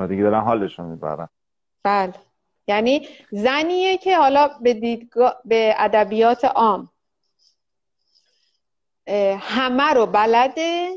[0.09, 1.29] دیگه دارن حالشون می‌برن.
[1.83, 2.13] بله.
[2.67, 6.89] یعنی زنیه که حالا به دیدگاه به ادبیات عام
[9.39, 10.89] همه رو بلده؟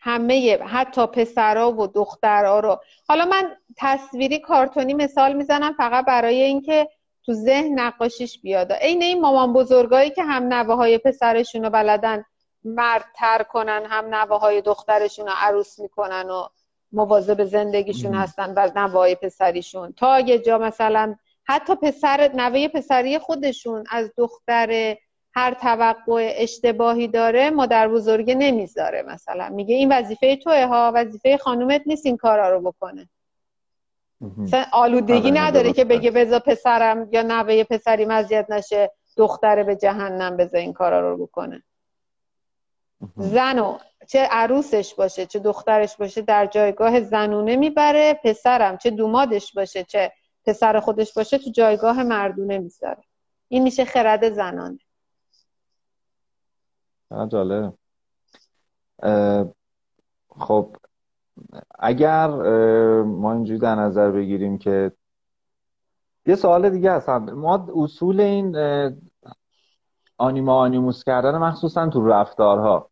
[0.00, 2.80] همه حتی پسرا و دخترها رو.
[3.08, 6.88] حالا من تصویری کارتونی مثال می‌زنم فقط برای اینکه
[7.26, 8.72] تو ذهن نقاشیش بیاد.
[8.72, 12.24] عین این مامان بزرگایی که هم نوه های پسرشون رو بلدن
[12.64, 16.48] مردتر کنن هم نوه های دخترشون رو عروس می‌کنن و
[16.92, 19.92] مواظب زندگیشون هستن و نوه پسریشون.
[19.92, 24.96] تا یه جا مثلا حتی پسر نوه پسری خودشون از دختر
[25.34, 29.48] هر توقع اشتباهی داره مادر بزرگه نمی‌ذاره مثلا.
[29.48, 33.08] میگه این وظیفه توه ها وظیفه خانومت نیست این کارا رو بکنه.
[34.38, 39.76] مثلا آلودگی آره، نداره که بگه بذار پسرم یا نوه پسری مزیت نشه دختره به
[39.76, 41.62] جهنم بذار این کارا رو بکنه.
[43.16, 49.84] زنو چه عروسش باشه چه دخترش باشه در جایگاه زنونه می‌بره پسرم چه دومادش باشه
[49.84, 50.12] چه
[50.46, 53.02] پسر خودش باشه تو جایگاه مردونه می‌ذاره.
[53.48, 54.78] این میشه خرد زنانه.
[57.10, 57.74] جالب
[60.38, 60.76] خب
[61.78, 62.28] اگر
[63.02, 64.92] ما اینجوری در نظر بگیریم که
[66.26, 67.08] یه سوال دیگه هست.
[67.08, 68.56] ما اصول این
[70.18, 72.90] آنیما آنیموس کردن مخصوصا تو رفتارها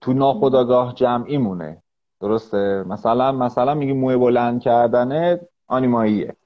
[0.00, 1.82] تو ناخداگاه جمعی مونه
[2.20, 6.36] درسته؟ مثلا مثلا میگی موی بلند کردن آنیماییه.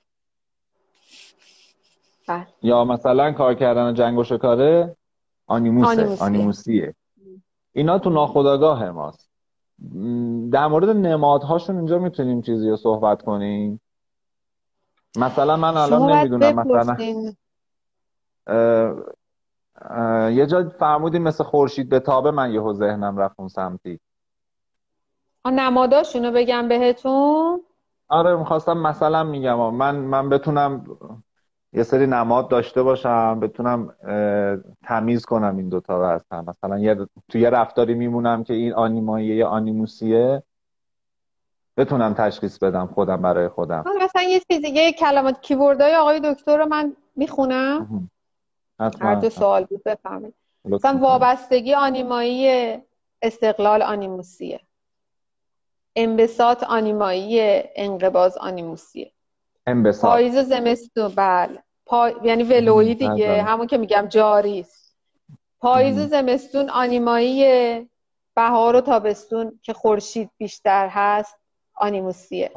[2.28, 2.46] بله.
[2.62, 4.96] یا مثلا کار کردن جنگ و شکاره
[5.50, 6.94] آنیموسه آنیموسیه.
[7.72, 9.30] اینا تو ناخداگاه ماست.
[10.52, 13.80] در مورد نمادهاشون اینجا می‌تونیم چیزی رو صحبت کنیم؟
[15.16, 16.96] مثلا من الان نمی‌دونم مثلا
[20.30, 24.00] یه جا فرمودیم مثل خورشید به تابه من یهو ذهنم رفت اون سمتی.
[25.46, 27.60] نماداشونو بگم بهتون.
[28.08, 30.84] آره می‌خواستم مثلا میگم من من بتونم
[31.72, 33.94] یه سری نماد داشته باشم بتونم
[34.82, 36.46] تمیز کنم این دوتا رو از هم.
[36.48, 36.96] مثلا یه
[37.28, 40.42] تو یه رفتاری میمونم که این آنیماییه یا آنیموسیه.
[41.76, 43.84] بتونم تشخیص بدم خودم برای خودم.
[44.02, 48.10] مثلا یه چیزی یه کلمات کیوردهای آقای دکتر رو من می‌خونم.
[49.00, 52.78] هر دو سوال بود بفهمید مثلا وابستگی آنیمایی
[53.22, 54.60] استقلال آنیموسیه.
[55.96, 57.40] انبساط آنیمایی
[57.76, 59.12] انقباز آنیموسیه.
[59.66, 60.10] انبساط.
[60.10, 61.62] پاییز زمستون بله.
[61.86, 62.10] پا...
[62.24, 64.66] یعنی ولویی دیگه همون که میگم جاری
[65.58, 67.90] پاییز و زمستون آنیمایی
[68.34, 71.36] بهار و تابستون که خورشید بیشتر هست
[71.74, 72.50] آنیموسیه.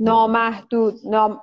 [0.00, 1.42] نامحدود نام...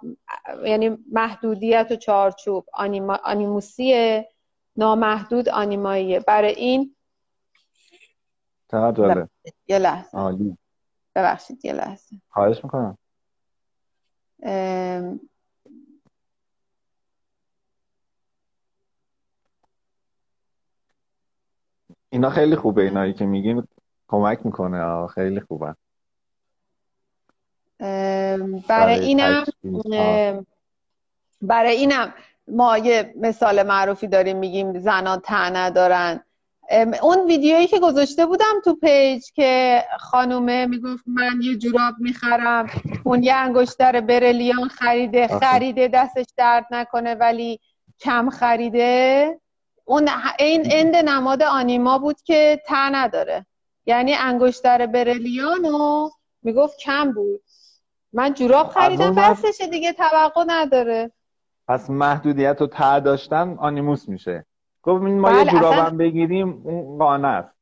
[0.66, 2.66] یعنی محدودیت و چارچوب.
[2.74, 3.20] آنیما...
[3.24, 4.30] آنیموسیه
[4.76, 6.20] نامحدود آنیماییه.
[6.20, 6.96] برای این
[9.68, 10.18] یه لحظه.
[10.18, 10.58] عالی.
[11.16, 12.16] ببخشید یه لحظه.
[12.30, 12.98] خواهش می‌کنم.
[22.10, 23.68] اینا خیلی خوبه اینایی که میگین
[24.08, 25.08] کمک می‌کنه.
[25.08, 25.76] خیلی خوبه.
[28.68, 29.46] برای اینم
[31.42, 32.14] برای اینم
[32.48, 36.24] ما یه مثال معروفی داریم میگیم زنان تنه دارن
[37.02, 42.70] اون ویدیویی که گذاشته بودم تو پیج که خانومه می‌گفت من یه جوراب می‌خرم
[43.04, 47.60] اون یه انگشتر برلیان خریده خریده دستش درد نکنه ولی
[48.00, 49.40] کم خریده.
[49.86, 50.10] اون
[50.40, 53.46] این end نماد آنیما بود که ته نداره.
[53.86, 56.10] یعنی انگشتر برلیانو
[56.44, 57.42] می‌گفت کم بود.
[58.14, 61.12] من جوراب خریدم بسشه دیگه توقع نداره.
[61.68, 64.46] پس محدودیت رو ته داشتن آنیموس میشه.
[64.84, 67.56] گفت ما بله، یه جورابم اصلا- بگیریم اون قانع است.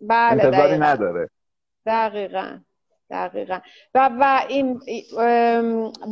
[0.00, 0.84] بله انتظاری دقیقاً.
[0.86, 1.30] نداره.
[1.86, 2.58] دقیقا
[3.10, 3.58] دقیقا.
[3.94, 4.80] و, و این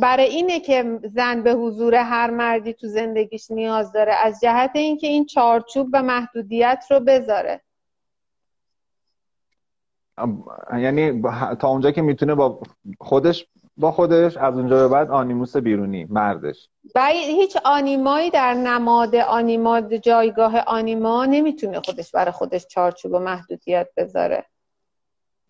[0.01, 5.07] برای اینه که زن به حضور هر مردی تو زندگیش نیاز داره از جهت اینکه
[5.07, 7.61] این چارچوب و محدودیت رو بذاره.
[10.77, 11.21] یعنی
[11.59, 12.61] تا اونجا که می‌تونه با
[12.99, 13.47] خودش
[13.81, 16.69] با خودش از اونجا به بعد آنیموس بیرونی مردش.
[16.95, 23.87] و هیچ آنیمایی در نماد آنیما جایگاه آنیما نمی‌تونه خودش برای خودش چارچوب و محدودیت
[23.97, 24.45] بذاره.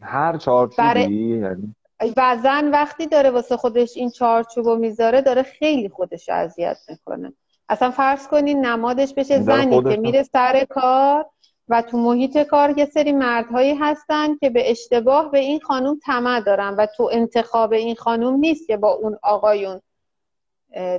[0.02, 1.76] هر چارچوبی برای- یعنی
[2.18, 6.78] و زن وقتی داره واسه خودش این چارچوب رو می‌ذاره داره خیلی خودش رو اذیت
[6.90, 7.34] می‌کنه.
[7.70, 11.26] اصلا فرض کنین نمادش بشه زنی که میره سر کار
[11.70, 16.42] و تو محیط کار یه سری مردهایی هستن که به اشتباه به این خانوم طمع
[16.42, 19.82] دارن و تو انتخاب این خانوم نیست که با اون آقایون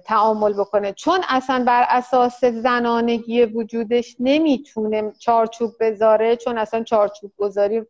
[0.05, 7.83] تعامل بکنه چون اصلا بر اساس زنانگی وجودش نمی‌تونه چارچوب بذاره چون اصلا چارچوب گذاری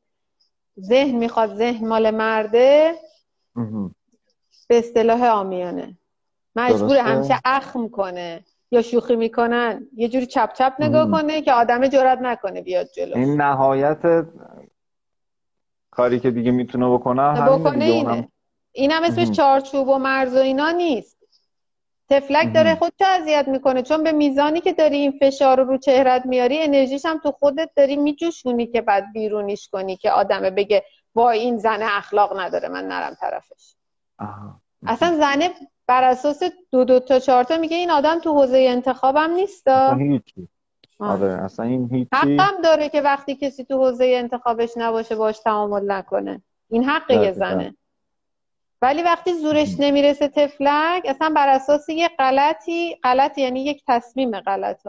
[0.80, 2.94] ذهن می‌خواد ذهن مال مرده.
[4.68, 5.98] به اصطلاح آمیانه
[6.56, 6.96] مجبور.
[6.96, 11.10] همیشه اخم کنه یا شوخی می‌کنن یه جوری چپ چپ نگاه.
[11.10, 14.26] کنه که آدم جرات نکنه بیاد جلو این نهایت
[15.90, 18.28] کاری که دیگه می‌تونه بکنه بکنه اینه اونم
[18.72, 19.30] این هم اسمش.
[19.30, 21.18] چارچوب و مرز و اینا نیست
[22.10, 22.78] تفلک داره مهم.
[22.78, 27.04] خودشو اذیت می‌کنه چون به میزانی که داری این فشار رو رو چهرت میاری انرژیش
[27.04, 31.82] هم تو خودت داری میجوشونی که بعد بیرونیش کنی که آدمه بگه وای این زن
[31.82, 33.74] اخلاق نداره من نرم طرفش
[34.18, 34.60] آها.
[34.86, 35.50] اصلا زنه
[35.86, 39.96] بر اساس دو دو تا چهار تا میگه این آدم تو حوزه انتخابم نیستا اصلا
[39.98, 40.48] هیچی.
[40.98, 42.08] آره اصلا این هیچی.
[42.12, 46.42] حقم داره که وقتی کسی تو حوزه انتخابش نباشه باش تعامل نکنه.
[46.70, 47.32] این حق یه.
[47.32, 47.76] زنه.
[48.82, 54.86] ولی وقتی زورش نمی‌رسه تفلک اصلا بر اساس یه غلطی غلط یعنی یک تصمیم غلط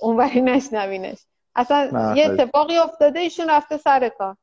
[0.00, 1.18] اونوری نشنوینش.
[1.54, 2.24] اصلا نه، یه.
[2.24, 4.36] اتفاقی افتاده ایشون رفته سر کار.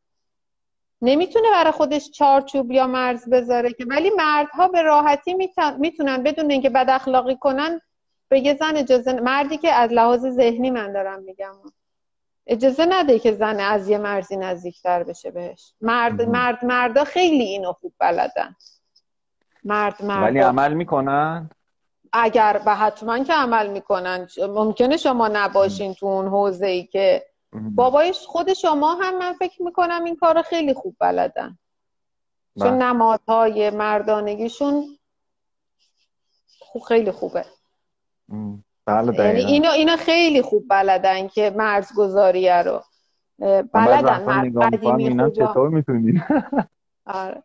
[1.06, 5.36] نمی‌تونه برای خودش چارچوب یا مرز بذاره که ولی مردها به راحتی
[5.78, 7.82] می‌تونن بدون اینکه بد اخلاقی کنن
[8.30, 11.54] به یه زن اجازه مردی که از لحاظ ذهنی من دارم میگم.
[12.48, 15.74] اجازه نده که زن از یه مرزی نزدیکتر بشه بهش.
[15.82, 16.22] مرد.
[16.22, 18.56] مرد مردا خیلی اینو خوب بلدن.
[19.64, 21.50] مرد ولی مردا عمل می‌کنن؟
[22.14, 24.28] اگر به حتما که عمل می‌کنن.
[24.50, 30.04] ممکنه شما نباشین تو اون حوزه ای که بابایش خود شما هم من فکر می‌کنم
[30.04, 31.58] این کار خیلی خوب بلدن
[32.60, 32.86] چون بله.
[32.88, 34.98] نمادهای مردانگیشون
[36.60, 37.46] خب خیلی خوبه.
[38.86, 39.40] بله یعنی.
[39.40, 42.84] اینو اینو خیلی خوب بلدن که مرزگذاریه رو
[43.74, 46.22] بلدن قدیمی خوبا چطور می‌تونی
[47.06, 47.44] آره.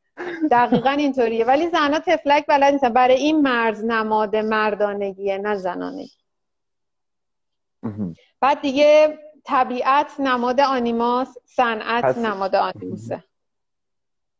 [0.50, 6.10] دقیقا اینطوریه ولی زنها تفلک بلد نیستن برای این مرز نماد مردانگیه نه زنانگی
[8.40, 9.18] بعد دیگه
[9.48, 13.24] طبیعت نماد آنیماس صنعت پس- نماد آنیموسه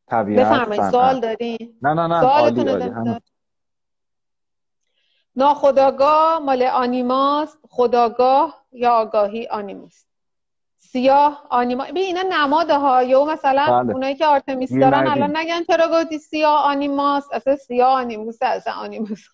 [0.07, 0.91] طبیعت بفرمایید.
[0.91, 3.05] سوال داری نه نه نه عالی سوالتون عالی.
[3.05, 3.33] داشت
[5.37, 10.05] ناخودآگاه مال آنیماس خودآگاه یا آگاهی آنیموس
[10.79, 13.93] سیاه آنیما ببین اینا نماد ها یا مثلا بله.
[13.93, 15.07] اونایی که آرتمیس می دارن.
[15.09, 19.25] الان نگن چرا گفتی سیاه آنیماس اصلا سیاه آنیموس اصلا آنیموس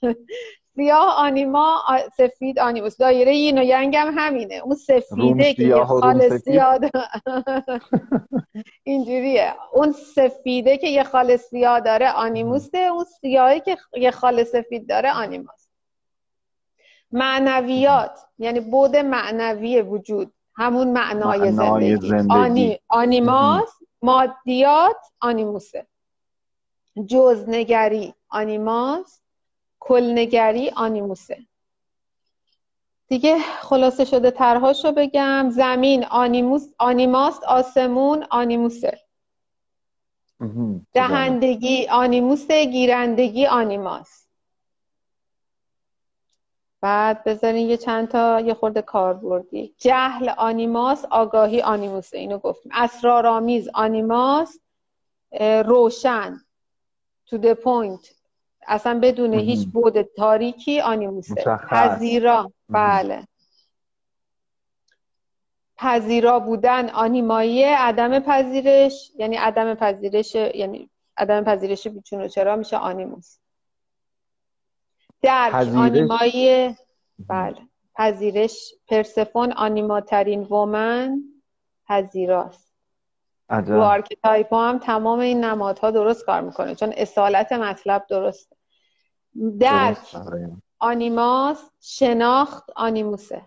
[0.76, 1.82] سیاه آنیما
[2.16, 2.96] سفید آنیموس.
[2.96, 4.54] دایره یین و ینگ هم همینه.
[4.54, 6.38] اون سفیده که یه خال.
[6.38, 7.08] سیاه داره.
[8.84, 9.54] اینجوریه.
[9.72, 12.78] اون سفیده که یه خال سیاه داره آنیموسه.
[12.78, 15.68] اون سیاهی که یه خال سفید داره آنیماس
[17.12, 18.20] معنویات.
[18.38, 20.32] یعنی بود معنوی وجود.
[20.56, 22.34] همون معنای, معنای زندگی, زندگی.
[22.34, 23.70] آنی، آنیماس
[24.02, 25.86] مادیات آنیموسه.
[27.06, 29.20] جزنگری آنیماس
[29.86, 31.38] کلنگری آنیموسه.
[33.08, 35.50] دیگه خلاصه شده ترهاشو بگم.
[35.50, 39.00] زمین آنیموس آنیماست آسمون آنیموسه.
[40.92, 44.26] دهندگی آنیموسه گیرندگی آنیماس
[46.80, 49.74] بعد بذارین یه چند تا یه خورده کاربردی.
[49.78, 52.18] جهل آنیماس آگاهی آنیموسه.
[52.18, 52.72] اینو گفتیم.
[52.74, 54.58] اسرارآمیز آنیماس
[55.32, 56.40] اه، روشن.
[57.26, 58.14] to the point
[58.66, 59.34] اصلا بدون.
[59.34, 61.70] هیچ بود تاریکی آنیموسه مشخص.
[61.70, 62.52] پذیرا.
[62.68, 63.26] بله.
[65.76, 72.76] پذیرا بودن آنیمایی عدم پذیرش یعنی عدم پذیرش یعنی عدم پذیرش بیچون و چرا میشه
[72.76, 73.38] آنیموس.
[75.22, 75.76] درک پذیرش.
[75.76, 76.76] آنیمایی
[77.28, 77.58] بله.
[77.94, 81.22] پذیرش پرسفون آنیماترین woman
[81.88, 82.63] پذیراست.
[83.48, 83.74] عجب.
[83.74, 88.56] archetype هم تمام این نمادها درست کار می‌کنه چون اصالت مطلب درسته.
[89.60, 90.14] درک درست.
[90.14, 90.50] آره.
[90.78, 93.42] آنیماس شناخت آنیموسه.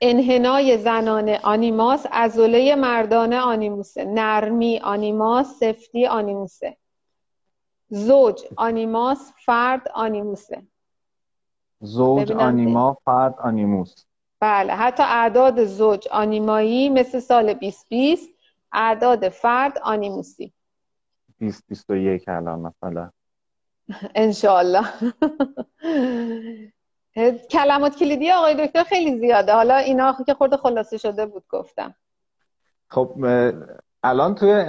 [0.00, 4.04] انحنای زنان آنیماس عضله مردانه آنیموسه.
[4.04, 6.76] نرمی آنیماس سفتی آنیموسه.
[7.88, 10.62] زوج آنیماس فرد آنیموسه.
[11.80, 14.07] زوج آنیما فرد آنیموس.
[14.40, 18.30] بله حتی اعداد زوج آنیمایی مثل سال 2020
[18.72, 20.52] اعداد فرد آنیموسی.
[21.40, 23.10] 2021 الان مثلا.
[24.14, 24.84] انشالله
[27.50, 29.52] کلمات کلیدی آقای دکتر خیلی زیاده.
[29.52, 31.94] حالا اینا که خورده خلاصه شده بود گفتم.
[32.88, 33.14] خب
[34.02, 34.64] الان توی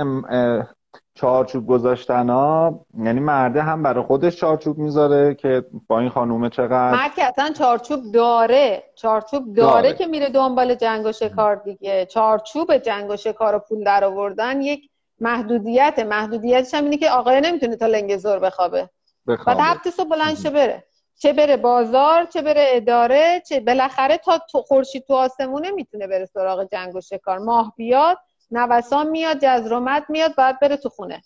[1.16, 6.92] چارچوب گذاشتن ها یعنی مرده هم برای خودش چارچوب می‌ذاره که با این خانومه چقدر
[6.92, 9.94] مرد که اصلا چارچوب داره چارچوب داره, داره.
[9.94, 12.06] که میره دنبال جنگ و شکار دیگه.
[12.06, 16.00] چارچوب جنگ و شکار و پول در آوردن یک محدودیت.
[16.00, 18.90] محدودیتش هم اینه که آقای نمی‌تونه تا لنگ زور بخوابه.
[19.26, 20.84] بعد هفته صبح بلند بره.
[21.20, 26.68] چه بره بازار چه بره اداره چه بالاخره تا خورشید تو آسمونه می‌تونه بره سراغ
[26.72, 27.38] جنگ و شکار.
[27.38, 28.18] ماه بیاد
[28.52, 31.22] نوسان میاد جزرومت میاد باید بره تو خونه.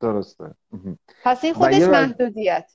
[0.00, 0.54] درسته.
[1.24, 2.72] پس این خودش محدودیت.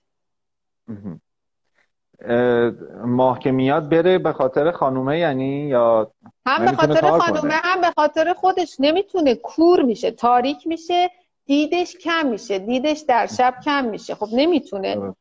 [3.05, 6.12] ماه که میاد بره به خاطر خانومه یعنی یا
[6.45, 9.36] هم به خاطر خانومه هم به خاطر خودش نمی‌تونه.
[9.36, 11.12] کور میشه تاریک میشه
[11.45, 14.16] دیدش کم میشه دیدش در شب کم میشه.
[14.16, 15.16] خب نمی‌تونه.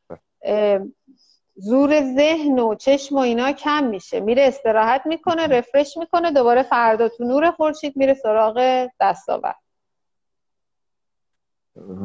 [1.61, 4.19] زور ذهن و چشم و اینا کم میشه.
[4.19, 9.55] میره استراحت می‌کنه رفرش می‌کنه دوباره فردا تو نور خورشید میره سراغ دستاورد.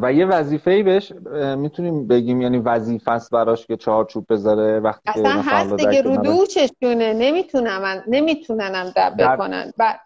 [0.02, 1.12] و یه وظیفه ای بهش
[1.56, 7.12] می‌تونیم بگیم یعنی وظیفه است براش که چهارچوب بذاره وقتی اصلا هست دیگه رو دوچشونه.
[7.12, 9.72] نمی‌تونم نمیتوننم دب بکنن.
[9.78, 9.98] در,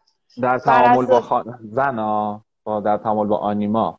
[0.42, 1.58] در تعامل با خان...
[1.62, 3.97] زنا با در تعامل با آنیما.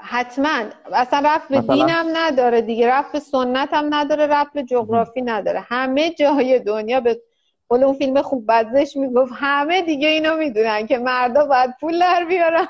[0.00, 0.62] حتما.
[0.92, 2.88] اصلا رفت به دینم نداره دیگه.
[2.88, 5.60] رفت به سنت هم نداره رفت به جغرافی نداره.
[5.60, 7.20] همه جای دنیا به
[7.68, 9.32] قول اون فیلم خوب بدزش می‌گفت.
[9.36, 12.66] همه دیگه اینو می‌دونن که مردا باید پول در بیارن.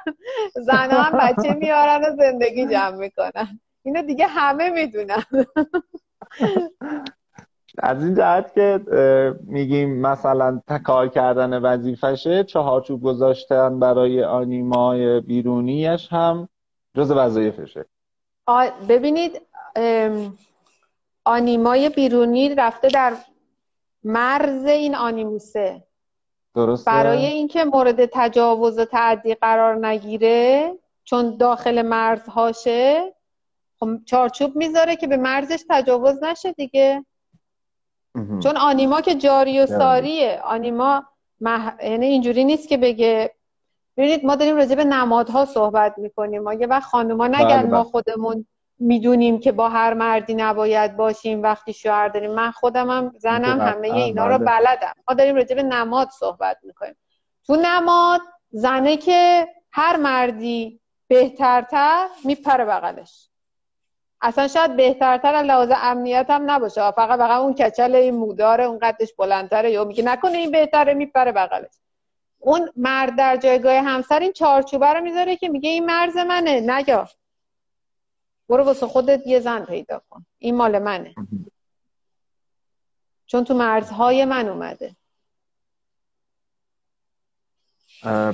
[0.55, 3.61] زنها هم بچه میارن و زندگی جمع می‌کنن.
[3.83, 5.22] اینو دیگه همه می‌دونن.
[7.79, 8.81] از این جهت که
[9.47, 16.49] میگیم مثلا کار کردن وظیفشه چهارچوب گذاشتن برای آنیمای بیرونیش هم
[16.99, 17.84] جز وظایفشه
[18.88, 19.40] ببینید
[21.24, 23.12] آنیمای بیرونی رفته در
[24.05, 25.82] مرز این آنیموسه.
[26.55, 30.74] درسته؟ برای اینکه مورد تجاوز و تعدی قرار نگیره
[31.05, 33.14] چون داخل مرزهاشه
[33.80, 37.05] خب چارچوب می‌ذاره که به مرزش تجاوز نشه دیگه.
[38.14, 40.40] چون آنیما که جاری و ساریه.
[40.44, 41.05] آنیما
[41.40, 41.76] مح...
[41.82, 43.34] یعنی اینجوری نیست که بگه
[43.99, 46.42] ببینید ما داریم راجع به نمادها صحبت می‌کنیم.
[46.42, 47.90] ما یه وقت خانوما نگن بله، ما بله.
[47.90, 48.46] خودمون
[48.78, 52.30] می‌دونیم که با هر مردی نباید باشیم وقتی شوهر داریم.
[52.30, 54.46] من خودم هم زنم همه اینا رو بله.
[54.46, 54.92] بلدم.
[55.09, 56.96] ما داریم راجع به نماد صحبت می‌کنیم.
[57.46, 58.20] تو نماد
[58.51, 63.28] زنه که هر مردی بهترتر میپره بغلش.
[64.20, 66.90] اصلا شاید بهترتر از لحاظ امنیت هم نباشه.
[66.90, 69.70] فقط فقط اون کچل این موداره اون قدش بلندتره.
[69.70, 71.74] یا میگه نکنه این بهتره میپره بغلش.
[72.39, 76.61] اون مرد در جایگاه همسر این چارچوبه رو می‌ذاره که میگه این مرز منه.
[76.61, 77.12] نگاه.
[78.49, 80.26] برو واسه خودت یه زن پیدا کن.
[80.39, 81.14] این مال منه.
[83.26, 84.97] چون تو مرزهای من اومده.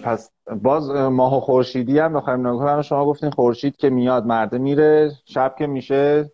[0.04, 0.30] پس
[0.62, 5.54] باز ماه و خورشیدی هم بخوایم نگاه شما گفتین خورشید که میاد مرده میره شب
[5.58, 6.30] که میشه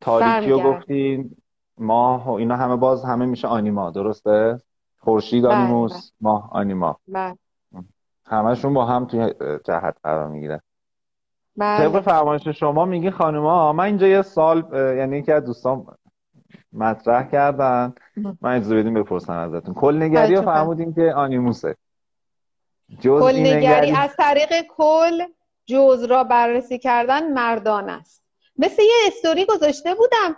[0.00, 1.36] تاریکی رو گفتین
[1.78, 3.90] ماه و اینا همه باز همه میشه آنیما.
[3.90, 4.60] درسته؟
[5.04, 6.02] خورشید بله، آنیموس بله.
[6.20, 6.98] ماه آنیما.
[7.08, 7.38] بله.
[8.26, 9.34] همشون با هم توی
[9.64, 10.62] جهت قرار می‌گیره.
[11.58, 15.86] طبق فرمایش شما میگی خانوما من اینجا یه سال یعنی یکی از دوستان
[16.72, 17.94] مطرح کردن.
[18.40, 19.74] من اجازه بدیم بپرسن ازتون.
[19.74, 21.76] کل نگری رو فرمودیم که آنیموسه.
[23.02, 25.22] کل نگری از طریق کل
[25.66, 28.22] جز را بررسی کردن مردان است.
[28.58, 30.36] مثل یه استوری گذاشته بودم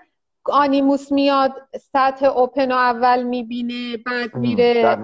[0.51, 1.53] آنیموس میاد
[1.93, 4.99] سطح اوپن اول می‌بینه بعد میره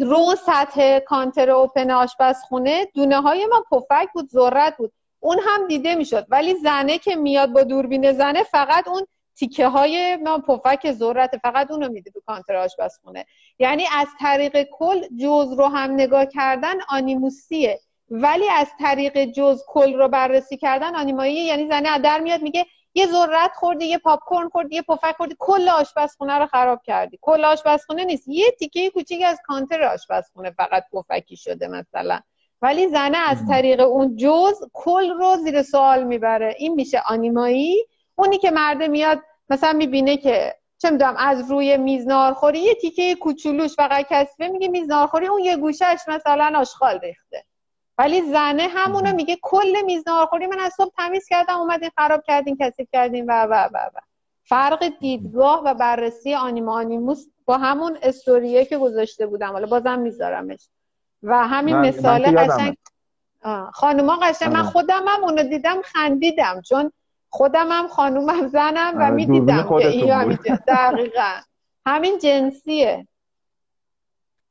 [0.00, 2.86] رو سطح کانتر اوپن آشپزخونه.
[2.94, 4.92] دونه های ما پفک بود ذرت بود.
[5.20, 6.26] اون هم دیده می‌شد.
[6.28, 9.06] ولی زنه که میاد با دوربین زنه فقط اون
[9.36, 13.24] تیکه های ما پفک ذرت فقط اونو میده تو کانتر آشپزخونه.
[13.58, 17.80] یعنی از طریق کل جز رو هم نگاه کردن آنیموسیه.
[18.10, 23.06] ولی از طریق جز کل رو بررسی کردن آنیمایی یعنی زنه در میاد میگه یه
[23.06, 27.18] ذرت خوردی یه پاپ کورن خوردی یه پفک خوردی کل آشپزخونه رو خراب کردی.
[27.22, 28.28] کل آشپزخونه نیست.
[28.28, 32.20] یه تیکه کوچیک از کانتر آشپزخونه فقط پفکی شده مثلا.
[32.62, 36.54] ولی زنه از طریق اون جز کل رو زیر سوال می‌بره.
[36.58, 37.86] این میشه آنیمایی.
[38.14, 43.14] اونی که مرده میاد مثلا می‌بینه که چه می‌دونم از روی میز نارخوری یه تیکه
[43.14, 45.26] کوچولوش فقط کسبه میگه میز نارخوری.
[45.26, 47.23] اون یه گوشهش مثلا آشغال ریخته.
[47.98, 52.56] ولی زنه همونو میگه کل میز نارخوری من از صبح تمیز کردم اومدین خراب کردین
[52.60, 54.00] کسی کردین و و و و.
[54.44, 59.52] فرق دیدگاه و بررسی آنیما آنیموس با همون استوریه که گذاشته بودم.
[59.52, 60.68] حالا بازم میذارمش.
[61.22, 62.76] و همین مثال قشنگ
[63.72, 64.68] خانوما قشنگ من آره.
[64.68, 66.92] خودم هم اونو دیدم خندیدم چون
[67.30, 70.38] خودم هم خانومم زنم و آره، می‌دیدم که این
[70.68, 71.32] دقیقا.
[71.86, 73.06] همین جنسیه.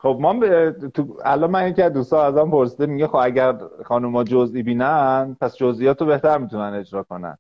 [0.04, 4.24] خب ما به تو الان من یکی از دوستا ازم پرسیده میگه خب اگر خانوما
[4.24, 7.38] جزئی بینن پس جزئیات رو بهتر می‌تونن اجرا کنن.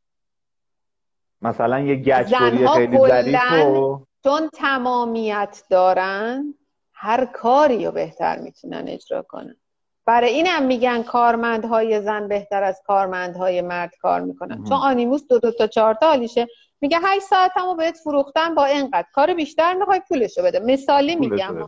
[1.41, 3.39] مثلا یه گچبری خیلی ظریف
[4.24, 6.53] چون تمامیت دارن
[6.93, 9.55] هر کاری رو بهتر می‌تونن اجرا کنن.
[10.05, 14.64] برای اینم میگن کارمندهای زن بهتر از کارمندهای مرد کار می‌کنن.
[14.64, 16.47] چون آنیموس دو دو تا چهار تا حالیشه
[16.82, 19.05] میگه 8 ساعت همو بهت فروختن با اینقدر.
[19.14, 20.59] کار بیشتر می‌خوای پولشو بده.
[20.59, 21.68] مثالی میگم.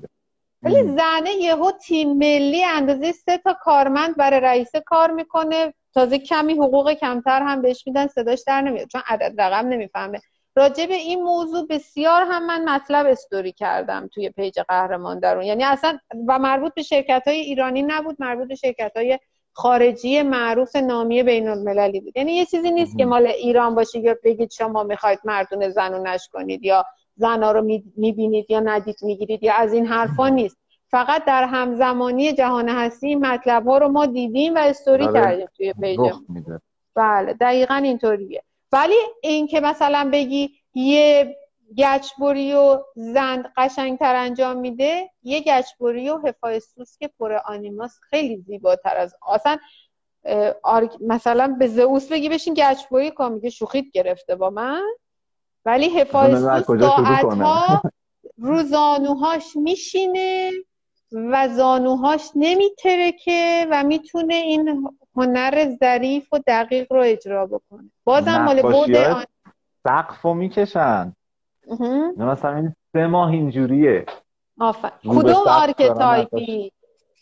[0.61, 5.73] ولی زنه یهو تیم ملی اندازه سه تا کارمند برای رئیسه کار می‌کنه.
[5.93, 10.21] تازه کمی حقوق کمتر هم بهش میدن صداش در نمیاد چون عدد رقم نمی‌فهمه.
[10.55, 15.43] راجع به این موضوع بسیار هم من مطلب استوری کردم توی پیج قهرمان درون.
[15.43, 19.19] یعنی اصلا و مربوط به شرکت های ایرانی نبود مربوط به شرکت های
[19.53, 22.17] خارجی معروف نامی بین المللی بود.
[22.17, 26.63] یعنی یه چیزی نیست که مال ایران باشه یا بگید شما می‌خواید مردون زنونش کنید
[26.63, 26.85] یا
[27.15, 27.61] زنا رو
[27.97, 30.57] می‌بینید یا ندید می‌گیرید یا از این حرفا نیست.
[30.91, 35.13] فقط در همزمانی جهان هستی مطلب ها رو ما دیدیم و استوری بله.
[35.13, 35.99] کردیم توی page.
[36.95, 38.43] بله دقیقا اینطوریه.
[38.71, 41.35] ولی این که مثلا بگی یه
[41.77, 48.97] گچبری رو زن قشنگتر انجام میده یه گچبری رو هفایستوس که پر آنیماس خیلی زیباتر
[48.97, 49.57] از اصلا
[51.01, 54.83] مثلا به زئوس بگی بشین گچبری کن میگه شوخیت گرفته با من.
[55.65, 57.81] ولی هفایستوس ساعتها
[58.37, 60.51] رو زانوهاش میشینه
[61.11, 67.91] و زانوهاش نمیترکه و می‌تونه این هنر ظریف و دقیق رو اجرا بکنه.
[68.03, 68.97] بازم مال بود
[69.83, 71.13] سقف رو می‌کشن.
[72.17, 74.05] مثلا این سه ماه اینجوریه.
[74.59, 74.91] آفر.
[75.09, 76.71] کدوم archetype ی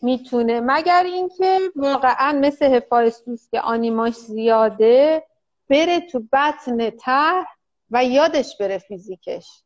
[0.01, 5.23] می‌تونه؟ مگر اینکه واقعا مثل هفایستوس که آنیماش زیاده
[5.69, 7.45] بره تو بطن ته
[7.93, 9.63] و یادش بره فیزیکش.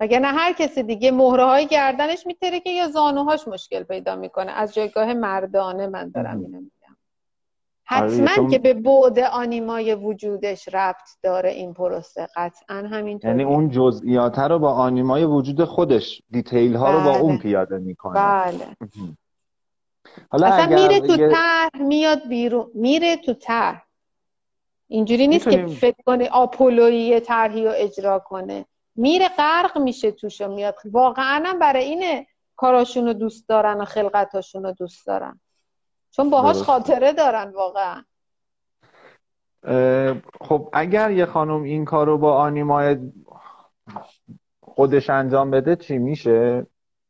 [0.00, 4.52] نه هر کسی دیگه مهره های گردنش میتره که یا زانوهاش مشکل پیدا می‌کنه.
[4.52, 6.96] از جایگاه مردانه من دارم اینو میگم.
[7.84, 12.28] حتما آره، که به بعد آنیمای وجودش ربط داره این پروسه.
[12.36, 17.32] قطعا همینطور یعنی اون جزئیات رو با آنیمای وجود خودش دیتیل ها رو با اون
[17.32, 17.42] بله.
[17.42, 18.14] پیاده می‌کنه.
[18.14, 18.76] بله.
[20.30, 21.68] حالا اصلا میره تو یه...
[21.84, 22.70] میاد بیرون.
[22.74, 23.82] میره تو ته
[24.92, 28.64] اینجوری نیست که فکر کنه آپولویی طرحی رو اجرا کنه.
[28.96, 30.74] میره غرق میشه توش و میاد.
[30.84, 32.26] واقعا برای اینه
[32.56, 35.40] کاراشون رو دوست دارن و خلقتاشون رو دوست دارن.
[36.10, 38.04] چون باهاش خاطره دارن واقعا.
[40.40, 42.96] خب اگر یه خانم این کار رو با آنیمای
[44.60, 46.66] خودش انجام بده چی میشه؟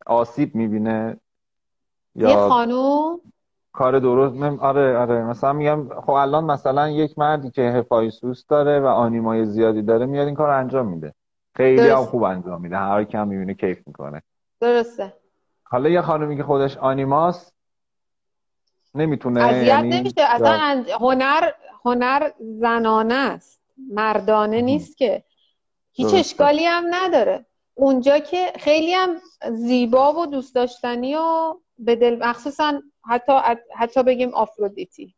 [0.07, 1.21] آسیب می‌بینه؟
[2.15, 3.21] یا یه خانم
[3.73, 5.25] کار درست آره آره.
[5.25, 10.27] مثلا میگم خب الان مثلا یک مردی که هفایسوس داره و آنیمای زیادی داره میاد
[10.27, 11.15] این کار انجام میده.
[11.57, 12.77] خیلی هم خوب انجام میده.
[12.77, 14.23] هر کم می‌بینه کیف می‌کنه.
[14.61, 15.13] درسته.
[15.65, 17.55] حالا یه خانومی که خودش آنیماست
[18.95, 20.23] نمی‌تونه اذیت یعنی نمیشه.
[20.23, 21.51] اصلا هنر
[21.85, 23.61] هنر زنانه است.
[23.93, 25.23] مردانه نیست که.
[25.93, 27.47] هیچ اشکالی هم نداره.
[27.75, 29.11] اونجا که خیلی هم
[29.51, 33.33] زیبا و دوست داشتنی و به دل مخصوصا حتی
[33.77, 35.15] حتی بگیم آفرودیتی.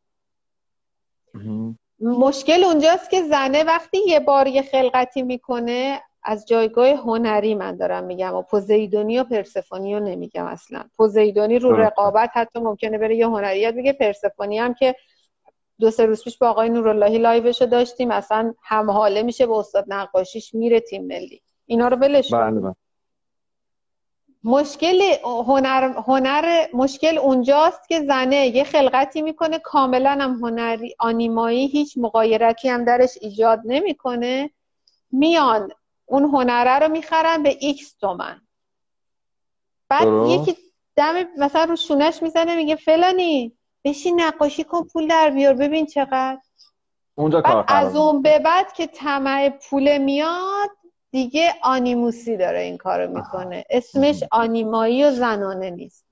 [2.00, 8.04] مشکل اونجاست که زنه وقتی یه بار یه خلقتی می‌کنه از جایگاه هنری من دارم
[8.04, 10.84] میگم و پوزیدونی و پرسفونی رو نمیگم اصلا.
[10.96, 14.94] پوزیدونی رو رقابت حتی ممکنه بره یه هنریت بگه پرسفونی هم که
[15.80, 19.52] دو سه روز پیش با آقای نوراللهی live ش داشتیم اصلا هم حاله میشه به
[19.52, 21.42] استاد نقاشیش میره تیم ملی.
[21.66, 22.74] اینا رو بلش بله، بله.
[24.44, 29.58] مشکل هنر هنر مشکل اونجاست که زنه یه خلقتی می‌کنه.
[29.58, 34.50] کاملا هم هنری آنیمایی هیچ مغایرتی هم درش ایجاد نمی‌کنه.
[35.12, 35.72] میان
[36.06, 38.40] اون هنره رو می‌خرن به ایکس تومن
[39.88, 40.56] بعد یکی
[40.96, 43.52] دم مثلا رو شونش می‌زنه میگه فلانی
[43.84, 46.38] بشین نقاشی کن پول در بیار ببین چقدر.
[47.14, 50.70] اونجا کار از اون به بعد که طمع پول میاد
[51.14, 53.64] دیگه آنیموسی داره این کارو می‌کنه.
[53.70, 56.06] اسمش آنیمایی و زنانه نیست.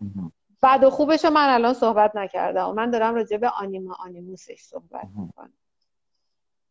[0.61, 2.75] بعد و خوبش من الان صحبت نکردم.
[2.75, 5.53] من دارم راجع به آنیما آنیموسش صحبت می‌کنم.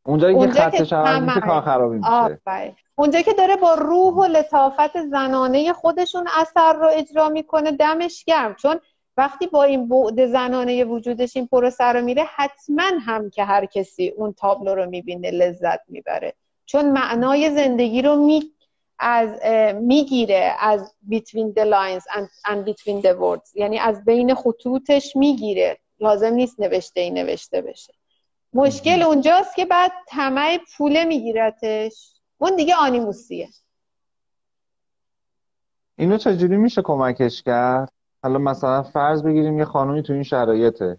[0.05, 1.39] اونجا که میشه طمع.
[1.39, 2.75] کار خرابی میشه.
[2.95, 8.55] اونجا که داره با روح و لطافت زنانه خودشون اثر رو اجرا می‌کنه دمش گرم.
[8.55, 8.79] چون
[9.17, 14.09] وقتی با این بعد زنانه وجودش این پروسه رو میره حتما هم که هر کسی
[14.09, 16.33] اون تابلو رو می‌بینه لذت می‌بره.
[16.71, 18.51] چون معنای زندگی رو می
[18.99, 19.29] از
[19.75, 23.55] می‌گیره از between the lines and, and between the words.
[23.55, 25.77] یعنی از بین خطوطش می‌گیره.
[25.99, 27.93] لازم نیست نوشته ای نوشته بشه.
[28.53, 32.13] مشکل اونجاست که بعد طمع پوله میگیرتش.
[32.37, 33.49] اون دیگه آنیموسیه.
[35.97, 37.91] اینو چجوری میشه کمکش کرد؟
[38.23, 40.97] حالا مثلا فرض بگیریم یه خانومی تو این شرایطه.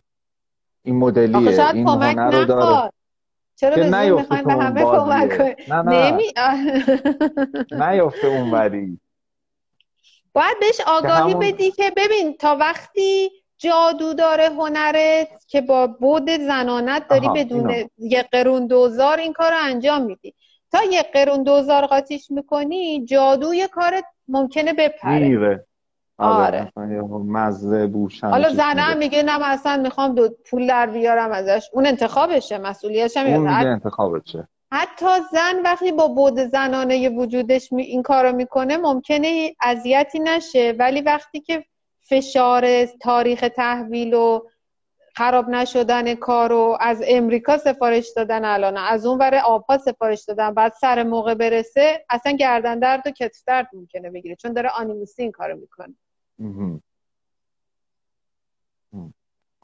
[0.82, 1.72] این مدلیه.
[1.72, 2.62] این کمک هنر رو داره.
[2.62, 2.92] نخواد.
[3.62, 5.36] چرا که به زور می‌خوایم به همه کمک.
[5.38, 6.32] کنیم؟ نمی
[7.70, 9.00] نیفته اونوری
[10.32, 16.30] باید بهش آگاهی همون- بدی که ببین تا وقتی جادو داره هنرت که با بود
[16.30, 17.88] زنانت داری بدون اینو.
[17.98, 20.34] یک قرون دوزار این کار رو انجام میدی.
[20.72, 25.18] تا یک قرون دوزار قاطیش می‌کنی جادوی کارت ممکنه بپره.
[25.18, 25.66] میره.
[26.18, 26.72] آره.
[26.76, 28.98] آره یه مزه بوش همه حالا زنم.
[28.98, 33.40] میگه نه من اصلا می‌خوام دو پول در بیارم ازش اون انتخابشه مسئولیتش هم اون
[33.40, 40.18] میگه انتخابشه حتی زن وقتی با بود زنانه وجودش می- این کارو می‌کنه ممکنه اذیتی
[40.18, 41.64] نشه ولی وقتی که
[42.00, 44.40] فشار تاریخ تحویل و
[45.16, 50.72] خراب نشدن کارو از امریکا سفارش دادن الان از اون ور آبها سفارش دادن بعد
[50.80, 55.32] سر موقع برسه اصلا گردن درد و کتف درد ممکنه بگیره چون داره آنیموسی این
[55.32, 55.94] کارو می‌کنه.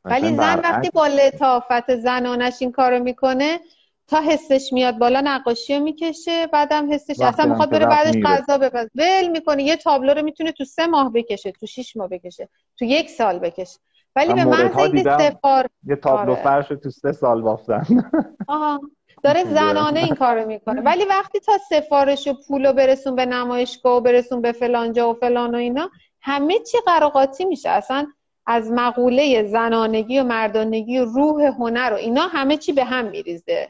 [0.04, 0.58] ولی زن.
[0.58, 3.60] وقتی با لطافت زنانش این کارو می‌کنه
[4.06, 8.14] تا حسش میاد بالا نقاشی رو می‌کشه بعدم حسش اصلا می‌خواد بره بعدش.
[8.24, 12.08] غذا بپز ول می‌کنه یه تابلو رو می‌تونه تو سه ماه بکشه تو شیش ماه
[12.08, 12.48] بکشه
[12.78, 13.78] تو یک سال بکشه
[14.16, 15.18] ولی به محض دیدم.
[15.18, 16.42] سفار یه تابلو آره.
[16.42, 17.84] فرش تو سه سال بافتن
[18.48, 18.80] آها.
[19.22, 19.44] داره.
[19.54, 24.40] زنانه این کارو می‌کنه ولی وقتی تا سفارش و پول برسون به نمایشگاه و برسون
[24.42, 25.90] به فلانجا و فلان و اینا
[26.28, 27.68] همه چی قراقاتی میشه.
[27.70, 28.06] اصلا
[28.46, 33.68] از مقوله زنانگی و مردانگی و روح هنر و اینا همه چی به هم میریزه.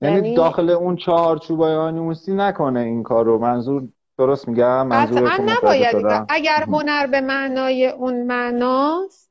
[0.00, 3.88] یعنی یعنی- داخل اون چهارچوبای آنیموسی نکنه این کارو منظور
[4.18, 9.30] درست میگم؟ منظور قطعا نباید اگر هنر به معنای اون معناست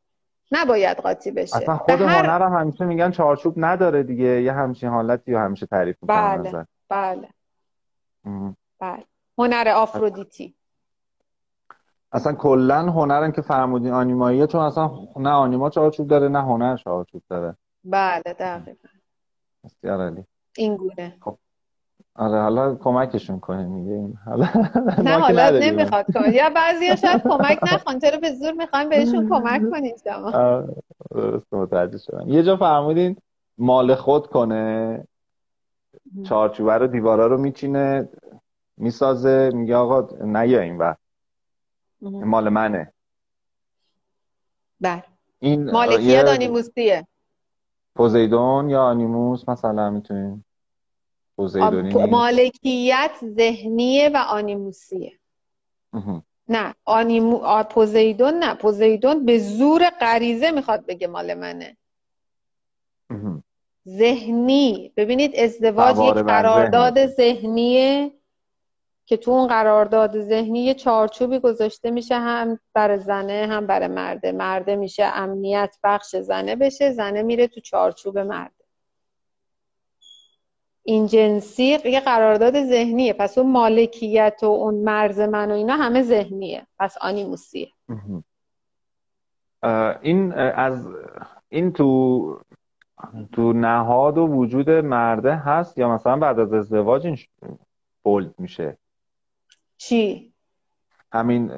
[0.51, 1.57] نباید قاطی بشه.
[1.57, 4.41] اصلا خود هر- هنر هم همیشه میگن چارچوب نداره دیگه.
[4.41, 6.66] یه همچین حالتی رو همیشه تعریف می‌کنن بله.
[6.89, 7.30] بله.
[8.26, 8.55] ام.
[8.80, 9.03] بله.
[9.38, 10.55] هنر آفرودیتی.
[12.14, 17.22] اصلا کلا هنرم که فرمودین آنیماییه چون اصلا نه آنیما چارچوب داره نه هنر چارچوب
[17.30, 17.55] داره.
[17.84, 18.89] بله دقیقا.
[19.64, 20.24] بسیار عالی.
[20.57, 21.18] این گونه.
[22.16, 24.47] آره حالا کمکشون کنیم میگه این حالا
[25.03, 25.49] نه حالا.
[25.59, 27.99] نمی‌خواد کنه یا بعضی شاید کمک نخوان.
[27.99, 30.32] چرا به زور می‌خوایم بهشون کمک کنید شما؟
[31.12, 32.30] درست متوجه شدم.
[32.30, 33.18] یه جا فرمودین
[33.57, 35.03] مال خود کنه
[36.24, 38.09] چارچوبه رو دیوارا رو میچینه
[38.78, 39.51] می‌سازه.
[39.53, 41.01] میگه آقا نیا این وقت
[42.02, 42.93] مال منه.
[44.82, 45.04] بله.
[45.39, 47.08] این مالکیت یه آنیموسیه؟
[47.95, 50.45] پوزیدون یا آنیموس مثلا می‌تونیم
[51.36, 55.20] پوزیدونی مالکیت ذهنیه و آنیموسیه.
[56.47, 58.56] نه آنیمو آ، پوزیدون نه.
[58.56, 61.78] پوزیدون به زور غریزه می‌خواد بگه مال منه.
[63.88, 64.93] ذهنی.
[64.97, 68.12] ببینید ازدواج یک قرارداد ذهنیه.
[69.12, 74.32] که تو اون قرارداد ذهنی یه چارچوبی گذاشته میشه هم برای زنه هم برای مرده.
[74.32, 78.64] مرده میشه امنیت بخش زنه بشه زنه میره تو چارچوب مرده.
[80.84, 83.14] این جنسی یه قرارداد ذهنیه.
[83.14, 86.68] پس اون مالکیت و اون مرز من و اینا همه ذهنیه.
[86.80, 87.72] پس آنیموسیه.
[90.01, 90.88] این از
[91.49, 92.39] این تو
[93.32, 97.18] تو نهاد و وجود مرده هست یا مثلا بعد از ازدواج این
[98.03, 98.78] بولد میشه؟
[99.82, 100.34] چی؟
[101.14, 101.52] همین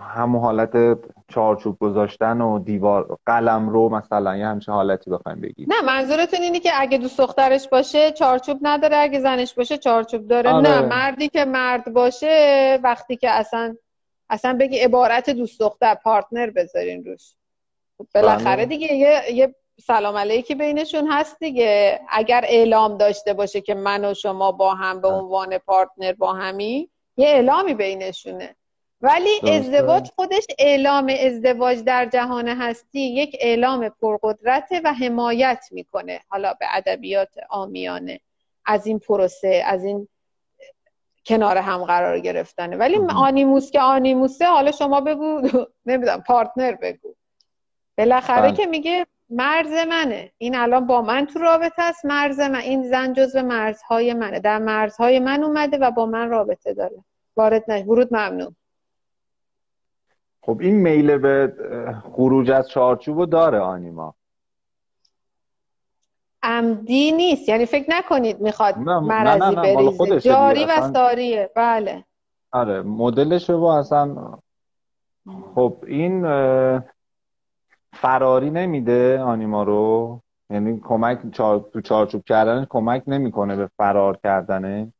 [0.00, 0.98] همون حالت
[1.28, 6.60] چارچوب گذاشتن و دیوار قلم رو مثلا یه همچین حالتی بخوایم بگیم نه منظورتون اینه
[6.60, 10.68] که اگه دوست دخترش باشه چارچوب نداره اگه زنش باشه چارچوب داره آره.
[10.68, 13.76] نه مردی که مرد باشه وقتی که اصلا
[14.30, 17.34] اصلا بگی عبارت دوست دختر پارتنر بذارین روش
[17.98, 18.66] خب بالاخره بله.
[18.66, 19.54] دیگه یه یه
[19.86, 25.00] سلام علیکی بینشون هست دیگه اگر اعلام داشته باشه که من و شما با هم
[25.00, 25.16] به بله.
[25.16, 28.56] عنوان پارتنر با همی یه اعلامی بینشونه
[29.00, 29.50] ولی.
[29.52, 36.66] ازدواج خودش اعلام ازدواج در جهان هستی یک اعلام پرقدرته و حمایت می‌کنه حالا به
[36.70, 38.20] ادبیات آمیانه
[38.66, 40.08] از این پروسه از این
[41.26, 42.96] کنار هم قرار گرفتنه ولی.
[43.16, 45.40] آنیموس که آنیموسه حالا شما بگو
[45.86, 47.14] نمی‌دونم پارتنر بگو
[47.98, 48.52] بالاخره بله.
[48.56, 50.32] که میگه مرز منه.
[50.38, 52.06] این الان با من تو رابطه است.
[52.06, 54.40] مرز من این زن جزو مرزهای منه.
[54.40, 57.04] در مرزهای من اومده و با من رابطه داره.
[57.36, 58.52] وارد نه ورود ممنوع
[60.42, 61.52] خب این میل به
[62.12, 64.14] خروج از چارچوب داره آنیما.
[66.42, 67.48] عمدی نیست.
[67.48, 70.20] یعنی فکر نکنید می‌خواد مرضی بریزه.
[70.20, 71.50] جاری و ساریه.
[71.56, 72.04] بله.
[72.52, 74.38] آره مدلش رو اصلا
[75.54, 76.22] خب این
[77.92, 80.20] فراری نمیده آنیما رو.
[80.50, 81.18] یعنی کمک
[81.72, 84.92] تو چارچوب کردن کمک نمی‌کنه به فرار کردنه.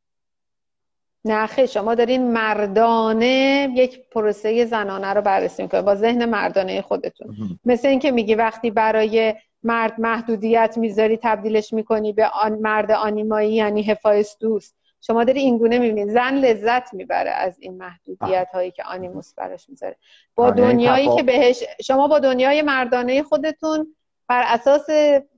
[1.25, 7.37] نه خیلی شما دارین مردانه یک پروسه زنانه رو بررسی می‌کنه با ذهن مردانه خودتون.
[7.65, 13.83] مثل اینکه میگی وقتی برای مرد محدودیت می‌ذاری تبدیلش می‌کنی به آن مرد آنیمایی یعنی
[13.83, 14.77] حفایس دوست.
[15.01, 19.97] شما داری اینگونه می‌بینید زن لذت می‌بره از این محدودیت هایی که آنیموس براش می‌ذاره.
[20.35, 23.97] با یعنی دنیایی که بهش شما با دنیای مردانه خودتون
[24.29, 24.87] بر اساس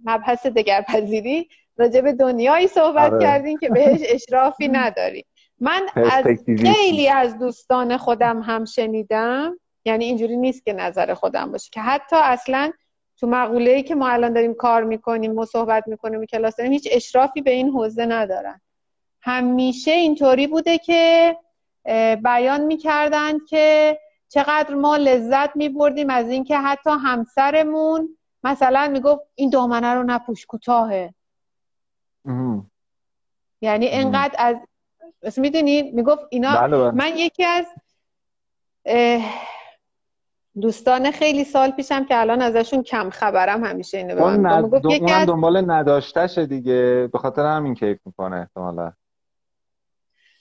[0.05, 3.23] مبحث دگرپذیری راجع به دنیایی صحبت آره.
[3.23, 5.25] کردین که بهش اشرافی نداری.
[5.61, 9.59] من از خیلی از دوستان خودم هم شنیدم.
[9.85, 12.73] یعنی اینجوری نیست که نظر خودم باشه که حتی اصلا
[13.17, 16.73] تو مقوله ای که ما الان داریم کار می‌کنیم و صحبت می‌کنیم و کلاس داریم
[16.73, 18.61] هیچ اشرافی به این حوزه ندارن.
[19.23, 21.37] همیشه اینطوری بوده که
[22.25, 23.99] بیان می‌کردن که
[24.29, 31.15] چقدر ما لذت میبردیم از اینکه حتی همسرمون مثلا می‌گفت این دامنه رو نپوش کوتاهه.
[33.61, 34.57] یعنی انقدر
[35.23, 36.91] از می‌دونی؟ می‌گفت اینا بله بله.
[36.91, 37.67] من یکی از
[40.61, 44.85] دوستان خیلی سال پیشم که الان ازشون کم خبرم همیشه اینه به من می‌گفت.
[44.85, 45.27] یکی از...
[45.29, 47.09] دنبال نداشتشه دیگه.
[47.13, 48.93] به خاطر همین کیف می‌کنه احتمالا.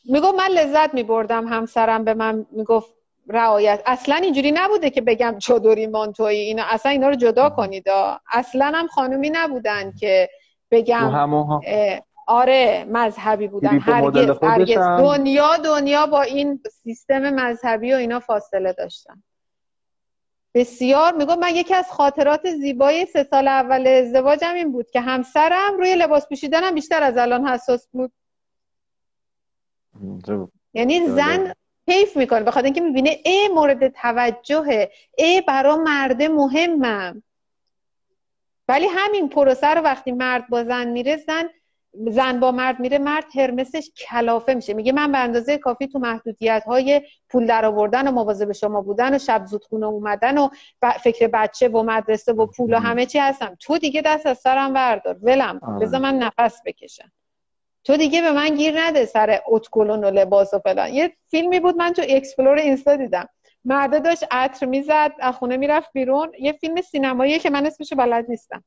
[0.06, 2.94] می‌گفت من لذت میبردم همسرم به من می‌گفت
[3.28, 3.82] رعایت.
[3.86, 7.86] اصلا اینجوری نبوده که بگم چادری مانتوی اینا اصلا اینا رو جدا کنید.
[8.32, 10.30] اصلا هم خانومی نبودن که
[10.72, 11.62] بگم
[12.28, 13.80] آره مذهبی بودن.
[13.80, 14.78] هرگز, هرگز.
[14.78, 19.24] دنیا دنیا با این سیستم مذهبی و اینا فاصله داشتن.
[20.54, 21.14] بسیار.
[21.16, 25.96] میگم من یکی از خاطرات زیبای سه سال اول ازدواجم این بود که همسرم روی
[25.96, 28.12] لباس پوشیدنم بیشتر از الان حساس بود.
[30.74, 31.54] یعنی زن
[31.86, 37.24] کیف می‌کنه بخاطر اینکه می‌بینه ای مورد توجهه ای برا مرده مهمم.
[38.68, 41.50] ولی همین پروسه رو وقتی مرد با زن میره زن
[41.94, 44.74] زن با مرد میره مرد ترمسش کلافه میشه.
[44.74, 49.16] میگه من به اندازه کافی تو محدودیت های پول در آوردن و مواظب شما بودن
[49.16, 50.50] و شب زود خونه اومدن و
[51.04, 53.58] فکر بچه و مدرسه و پول و همه چی هستم.
[53.60, 55.80] تو دیگه دست از سرم بردار ولم آره.
[55.80, 57.12] بذار من نفس بکشم.
[57.84, 60.94] تو دیگه به من گیر نده سر ادکلن و لباس و فلان.
[60.94, 63.30] یه فیلمی بود من تو explore اینستا دیدم.
[63.66, 66.32] مرده داشت عطر می‌زد از خونه می‌رفت بیرون.
[66.40, 68.64] یه فیلم سینمایی که من اسمشو بلد نیستم.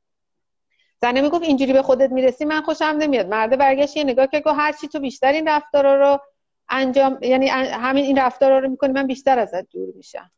[1.01, 3.27] زنه می‌گفت اینجوری به خودت می‌رسی من خوشم نمیاد.
[3.27, 6.19] مرده برگشت یه نگاه که گفت هر چی تو بیشتر این رفتارا رو
[6.69, 10.31] انجام یعنی همین این رفتارا رو می‌کنی من بیشتر ازت دور میشم.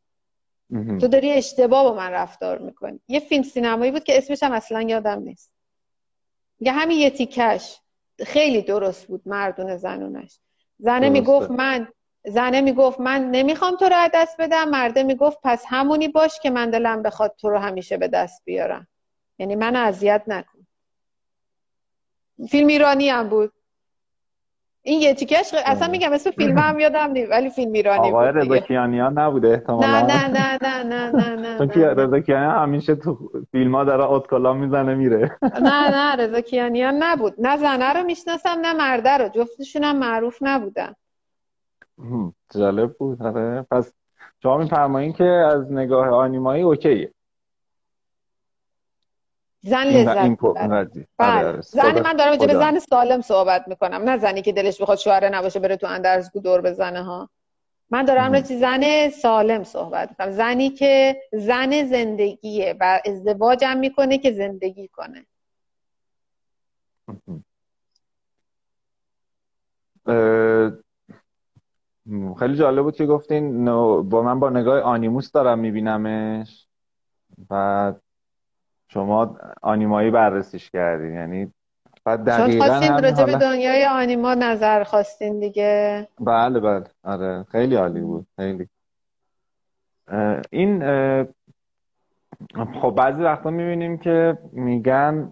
[1.00, 3.00] تو داری اشتباه با من رفتار می‌کنی.
[3.08, 5.52] یه فیلم سینمایی بود که اسمش هم اصلا یادم نیست.
[6.60, 7.80] یه همین یه تیکش.
[8.26, 10.40] خیلی درست بود مردون زنونش.
[10.80, 11.88] زنه می‌گفت من
[12.26, 14.70] زنه می‌گفت من نمی‌خوام تو رو دست بدم.
[14.70, 18.88] مرده می‌گفت پس همونی باش که من دلم بخواد تو رو همیشه به دست بیارم.
[19.40, 20.68] یعنی من اذیت نکن.
[22.50, 23.54] فیلم ایرانی هم بود.
[24.88, 28.58] این یه تیکش اصلا میگم اسم فیلم هم یادم نیست ولی فیلم ایرانی آقای رضا
[28.58, 30.02] کیانیان نبوده احتمالا.
[30.02, 33.84] نه نه نه نه نه نه نه چون که رضا کیانیان همیشه تو فیلم ها
[33.84, 35.38] داره اتکلا می‌زنه میره.
[35.70, 37.34] نه نه رضا کیانیان نبود.
[37.38, 39.30] نه زنه رو می‌شناسم نه مرده رو.
[39.30, 40.94] جفتشون هم معروف نبودن.
[42.56, 43.22] جالب بود.
[43.22, 43.66] آره.
[43.72, 43.94] پس
[44.44, 47.12] شما میفرمایین که از نگاه آنیمایی اوکیه.
[49.64, 50.40] زن لذت
[51.18, 51.62] بله.
[51.62, 54.10] زن من دارم به زن سالم صحبت می‌کنم.
[54.10, 57.30] نه زنی که دلش بخواد شوهره نباشه بره تو اندرزگو دور بزنه ها.
[57.90, 60.32] من دارم راجع زن سالم صحبت می‌کنم.
[60.32, 65.26] زنی که زن زندگیه و ازدواجم می‌کنه که زندگی کنه.
[72.40, 73.66] خیلی جالب بود که گفتین
[74.02, 76.68] با من با نگاه آنیموس دارم میبینمش.
[77.50, 77.94] و
[78.88, 81.54] شما آنیمایی بررسیش کردین یعنی
[82.06, 86.08] بعد دقیقا خواستین راجع به دنیای آنیما نظر خواستین دیگه.
[86.20, 86.84] بله بله.
[87.04, 87.46] آره.
[87.52, 88.28] خیلی عالی بود.
[88.36, 88.68] خیلی.
[90.50, 90.80] این
[92.82, 95.32] خب بعضی وقتا می‌بینیم که میگن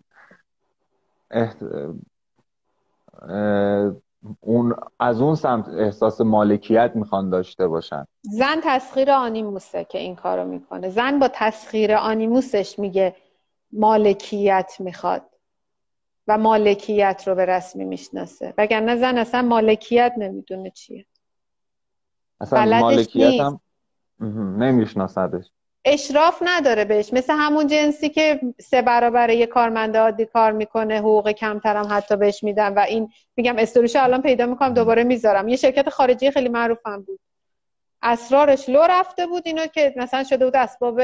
[4.40, 8.06] اون از اون سمت احساس مالکیت می‌خوان داشته باشن.
[8.22, 10.90] زن تسخیر آنیموسه که این کارو می‌کنه.
[10.90, 13.16] زن با تسخیر آنیموسش میگه
[13.76, 15.30] مالکیت می‌خواد
[16.28, 18.54] و مالکیت رو به رسمی می‌شناسه.
[18.58, 21.06] وگرنه زن اصلا مالکیت نمی‌دونه چیه.
[22.42, 23.60] اصلا مالکیت هم
[24.60, 25.46] نمیشناسدش.
[25.86, 27.14] اشراف نداره بهش.
[27.14, 32.44] مثل همون جنسی که سه برابر یه کارمنده عادی کار می‌کنه حقوق کمترم حتی بهش
[32.44, 35.48] میدن و این میگم استوریشو الان پیدا می‌کنم دوباره می‌ذارم.
[35.48, 37.20] یه شرکت خارجی خیلی معروفم بود.
[38.02, 41.02] اسرارش لو رفته بود اینو که مثلا شده بود اسباب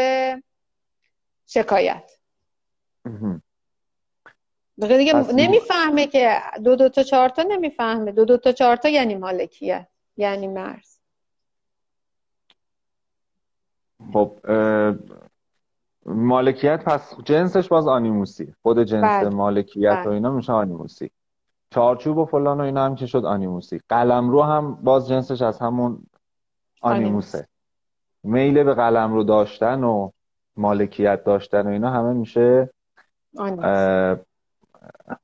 [1.47, 2.11] شکایت.
[4.77, 8.11] دیگه نمی‌فهمه که دو دو تا چهار تا نمی‌فهمه.
[8.11, 9.87] دو دو تا چهار تا یعنی مالکیه.
[10.17, 10.97] یعنی مرز.
[14.13, 14.39] خب
[16.05, 19.29] مالکیت پس جنسش باز آنیموسی خود جنس بله.
[19.29, 20.07] مالکیت بله.
[20.07, 21.11] و اینا میشه آنیموسی.
[21.69, 23.81] چارچوب و فلان و اینا هم که شد آنیموسی.
[23.89, 26.03] قلم رو هم باز جنسش از همون
[26.81, 27.47] آنیموسه.
[28.23, 30.09] میل به قلم رو داشتن و
[30.57, 32.69] مالکیت داشتن و اینا همه میشه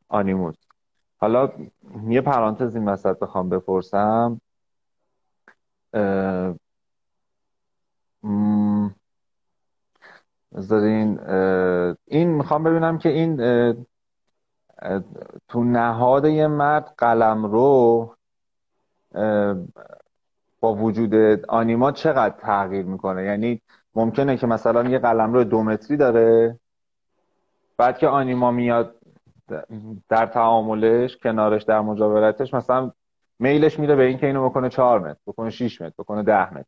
[0.10, 0.56] آنیموس.
[1.18, 1.52] حالا
[2.08, 4.42] یه پرانتز این وسط بخوام بپرسم.
[10.56, 11.20] بذارین
[12.06, 13.38] این می‌خوام ببینم که این
[15.48, 18.16] تو نهاد یه مرد قلم رو
[20.60, 23.62] با وجود آنیما چقدر تغییر می‌کنه؟ یعنی
[23.96, 26.60] ممکنه که مثلا یه قلم رو دو متری داره؟
[27.78, 28.96] بعد که آنیما میاد
[30.10, 32.92] در تعاملش کنارش در مجاورتش مثلا
[33.40, 36.68] میلش میره به این که اینو بکنه چهار متر بکنه 6 متر بکنه ده متر.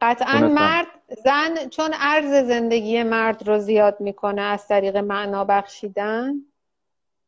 [0.00, 0.86] قطعا مرد
[1.24, 6.34] زن چون عرض زندگی مرد رو زیاد می‌کنه از طریق معنا بخشیدن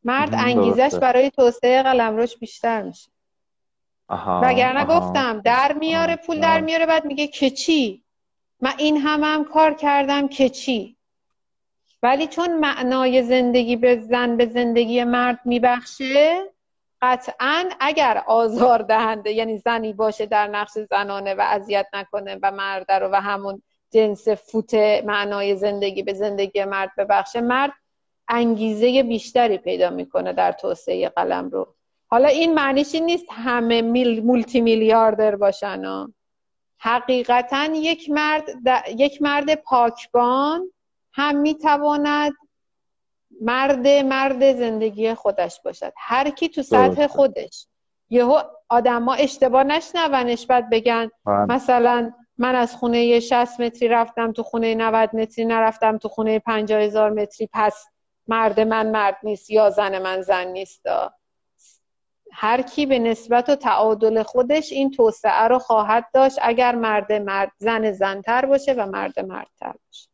[0.05, 3.11] مرد انگیزش برای توسعه قلمروش بیشتر میشه.
[4.43, 8.03] وگرنه گفتم در میاره پول در میاره بعد میگه که چی؟
[8.61, 10.97] من این همه هم کار کردم که چی؟
[12.03, 16.42] ولی چون معنای زندگی به زن به زندگی مرد میبخشه
[17.03, 22.92] قطعا اگر آزار دهنده یعنی زنی باشه در نقش زنانه و اذیت نکنه و مرد
[22.92, 24.74] رو و همون جنس فوت
[25.05, 27.72] معنای زندگی به زندگی مرد ببخشه مرد
[28.28, 31.74] انگیزه بیشتری پیدا می‌کنه در توسعه قلم رو
[32.07, 36.12] حالا این معنیش نیست همه میل مولتی میلیاردر باشن ها.
[36.78, 38.48] حقیقتا یک مرد
[38.96, 40.70] یک مرد پاکبان
[41.12, 42.32] هم می‌تواند
[43.40, 45.92] مرد مرد زندگی خودش باشد.
[45.96, 47.66] هر کی تو سطح خودش.
[48.10, 51.44] یهو آدما اشتباه نشنونش بعد بگن بله.
[51.44, 56.80] مثلا من از خونه 60 متری رفتم تو خونه 90 متری نرفتم تو خونه 50
[56.80, 57.48] هزار متری.
[57.52, 57.86] پس
[58.28, 60.82] مرد من مرد نیست یا زن من زن نیست.
[62.32, 67.52] هر کی به نسبت و تعادل خودش این توسعه رو خواهد داشت اگر مرد مرد
[67.58, 70.11] زن زنتر باشه و مرد مردتر باشه.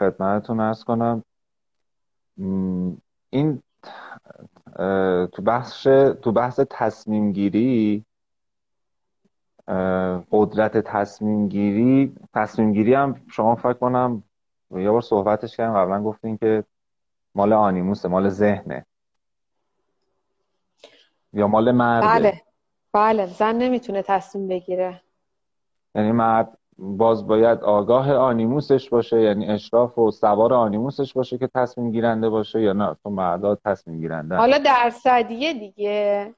[0.00, 1.22] خدمتتون ارز کنم.
[3.30, 3.62] این
[5.32, 5.86] تو بحث
[6.22, 8.04] تو بحث تصمیم گیری
[10.30, 14.22] قدرت تصمیم گیری تصمیم گیری هم شما فکر کنم
[14.70, 16.64] یه بار صحبتش کردم قبلا گفتین که
[17.34, 18.86] مال آنیموسه مال ذهنه.
[21.32, 22.06] یا مال مرده.
[22.06, 22.42] بله.
[22.92, 23.26] بله.
[23.26, 25.00] زن نمی‌تونه تصمیم بگیره.
[25.94, 31.90] یعنی مرد باز باید آگاه آنیموسش باشه یعنی اشراف و سوار آنیموسش باشه که تصمیم
[31.90, 32.96] گیرنده باشه یا نه.
[33.02, 36.34] تو مردا تصمیم گیرنده حالا درصدیه دیگه.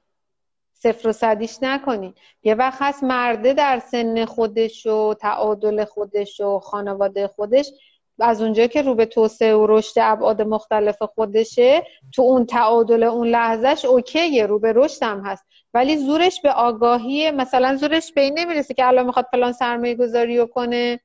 [0.73, 2.13] صفر و صدیش نکنین.
[2.43, 7.71] یه وقت هست مرده در سن خودش و تعادل خودش و خانواده خودش.
[8.19, 11.83] از اونجا که رو به توسعه و رشد ابعاد مختلف خودشه
[12.13, 15.45] تو اون تعادل اون لحظهش اوکیه رو به رشد هم هست.
[15.77, 20.47] ولی زورش به آگاهی مثلا زورش به این نمی‌رسه که الان می‌خواد فلان سرمایه گذاری
[20.47, 20.99] کنه.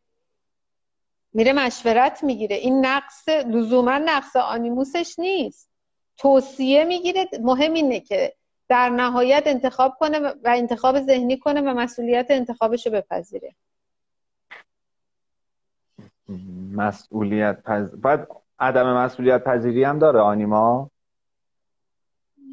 [1.32, 2.56] میره مشورت می‌گیره.
[2.56, 5.70] این نقص لزوما نقص آنیموسش نیست.
[6.16, 7.28] توصیه می‌گیره.
[7.40, 8.34] مهم اینه که
[8.68, 13.54] در نهایت انتخاب کنه و انتخاب ذهنی کنه و مسئولیت انتخابش رو بپذیره.
[16.72, 17.94] مسئولیت پذ...
[17.94, 20.90] بعد عدم مسئولیت پذیری هم داره آنیما؟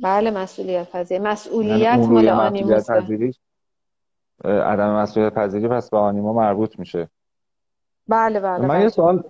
[0.04, 1.24] بله مسئولیت پذیری.
[1.24, 2.76] مسئولیت یعنی مال آنیما
[4.44, 7.10] عدم مسئولیت پذیری پس به آنیما مربوط میشه.
[8.08, 9.24] بله بله من یه سوال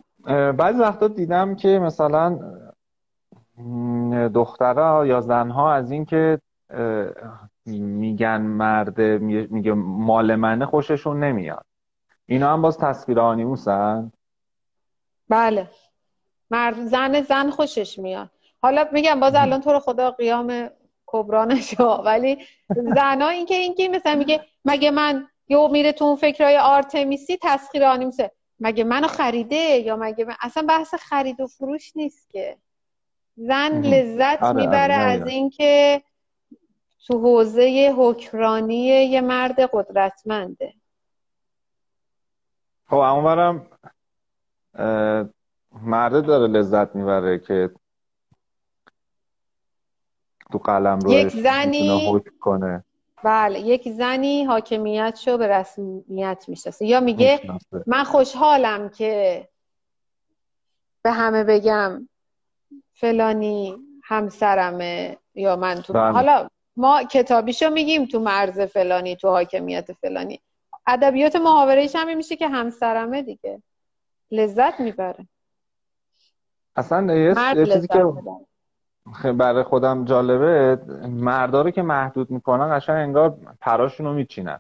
[0.52, 2.40] بعضی وقتا دیدم که مثلا
[4.34, 6.40] دخترها یا زنها از اینکه
[7.66, 11.66] میگن مرد میگه مال منه خوششون نمیاد.
[12.26, 14.12] اینا هم باز تصویر آنیموسن؟
[15.30, 15.68] بله.
[16.52, 18.30] مرد زن زن خوشش میاد.
[18.62, 20.70] حالا میگم باز الان تو رو خدا قیام
[21.06, 22.38] کبرا نشو ولی
[22.96, 27.38] زنا این که این که مثلا میگه مگه من یا میره تو اون فکرهای آرتمیسی
[27.42, 28.32] تسخیر آنیموسه.
[28.60, 30.36] مگه منو خریده یا مگه من...
[30.42, 32.58] اصلا بحث خرید و فروش نیست که.
[33.36, 35.32] زن لذت آره، می‌بره آره، از آره.
[35.32, 36.02] اینکه
[37.08, 40.74] تو حوزه حکمرانی یه مرد قدرتمنده.
[42.88, 43.68] خب اونورم
[45.82, 47.70] مرده داره لذت می‌بره که
[50.52, 52.84] تو قلم رو یک زنی- کنه.
[53.24, 56.86] بله یک زنی حاکمیت شو به رسمیت می‌شناسه.
[56.86, 57.42] یا میگه.
[57.88, 59.48] من خوشحالم که
[61.02, 62.10] به همه بگم
[62.94, 66.12] فلانی همسرمه یا من تو بله.
[66.12, 66.48] حالا
[66.78, 70.42] ما کتابیشو میگیم تو مرز فلانی تو حاکمیت فلانی.
[70.88, 73.64] ادبیات محاورهش هم میشه که همسرمه دیگه.
[74.32, 75.28] لذت می‌بره.
[76.76, 78.04] اصلا یه چیزی که
[79.38, 80.82] برای خودم جالبه.
[81.08, 84.60] مردا رو که محدود می‌کنن قشنگ انگار پراشون رو میچینن.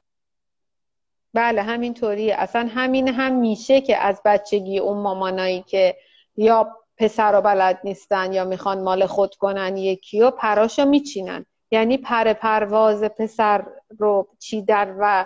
[1.33, 5.95] بله همینطوریه اصلا همین هم میشه که از بچگی اون مامانایی که
[6.37, 11.45] یا پسر رو بلد نیستن یا می‌خوان مال خود کنن یکی و پراشو میچینن.
[11.71, 13.65] یعنی پر پرواز پسر
[13.99, 15.25] رو چیدن و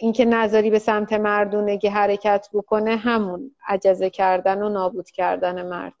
[0.00, 5.92] اینکه نظری به سمت مردونگی حرکت بکنه همون عجزه کردن و نابود کردن مرد.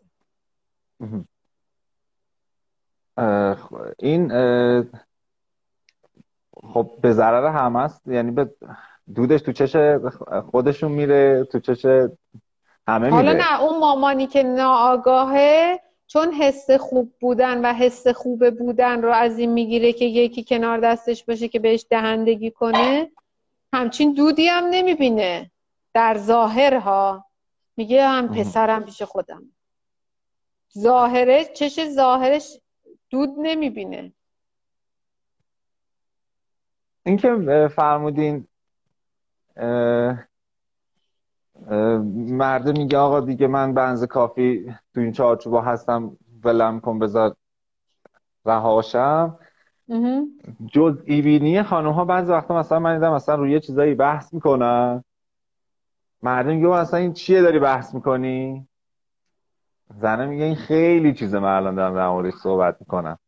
[3.98, 4.28] این
[6.74, 8.02] خب به ضرر همه است.
[8.06, 8.50] یعنی به
[9.14, 9.76] دودش تو چش
[10.50, 11.84] خودشون میره تو چش
[12.88, 13.44] همه حالا میره.
[13.44, 19.38] نه اون مامانی که ناآگاهه چون حس خوب بودن و حس خوب بودن رو از
[19.38, 23.10] این می‌گیره که یکی کنار دستش باشه که بهش دهندگی کنه
[23.72, 25.50] همچین دودی هم نمی‌بینه.
[25.94, 27.24] در ظاهر ها
[27.76, 28.28] میگه هم.
[28.28, 29.42] پسرم پیش خودم.
[30.78, 32.60] ظاهره چش ظاهرش
[33.14, 34.12] دود نمی‌بینه.
[37.06, 38.46] این که اه، فرمودین
[39.56, 40.18] اه،
[41.70, 47.36] اه، مرده میگه آقا دیگه من بنز کافی تو این چارچوبا هستم ولم کن بذار
[48.46, 49.38] رهاشم.
[50.72, 55.04] جز ایبینی خانم ها بعضی وقتا مثلا من دیدم مثلا روی چیزایی بحث می‌کنن.
[56.22, 58.68] مرده میگه مثلا این چیه داری بحث می‌کنی؟
[59.90, 63.18] زنه میگه این خیلی چیزه من الان دارم در موردش صحبت می‌کنم.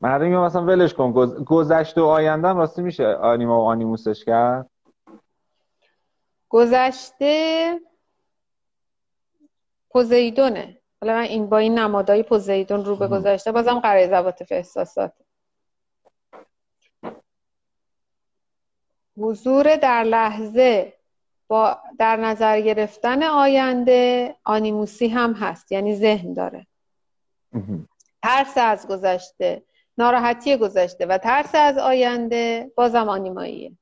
[0.00, 4.24] مرده میگه مثلا ولش کن گذ- گذشته و آینده هم راستی میشه؟ آنیما و آنیموسش
[4.24, 4.70] کرد؟
[6.48, 7.80] گذشته
[9.90, 10.80] پوزیدونه.
[11.00, 13.08] حالا من این با این نمادهای پوزیدون رو به.
[13.08, 15.12] گذشته بازم قرار ضوابط احساسات.
[19.16, 20.93] حضور در لحظه.
[21.48, 26.66] با در نظر گرفتن آینده آنیموسی هم هست یعنی ذهن داره.
[28.22, 29.62] ترس از گذشته
[29.98, 33.72] ناراحتی گذشته و ترس از آینده بازم آنیماییه.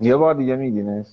[0.00, 1.06] یه بار دیگه میگینش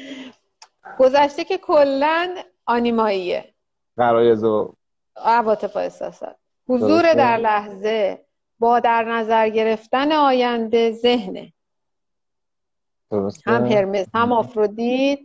[1.00, 2.34] گذشته که کلا
[2.66, 3.54] آنیماییه.
[3.96, 4.74] قرایز و
[5.16, 6.36] عواطف و احساسات.
[6.68, 7.14] حضور.
[7.14, 8.24] در لحظه
[8.60, 11.52] با در نظر گرفتن آینده ذهنه.
[13.10, 15.18] درسته؟ هم هرمس هم آفرودیت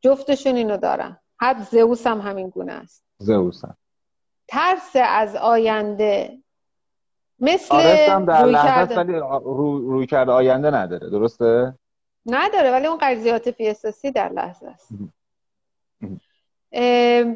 [0.00, 1.18] جفتشون اینو دارن.
[1.40, 3.04] حد زئوس هم همین گونه است.
[3.18, 3.74] زئوسن
[4.48, 6.38] ترس از آینده
[7.40, 8.96] مثل آرس هم در روی کرده.
[8.96, 11.74] ولی رو روی کرده آینده نداره درسته؟
[12.26, 13.00] نداره ولی اون
[13.32, 14.88] عاطفی احساسی در لحظه است.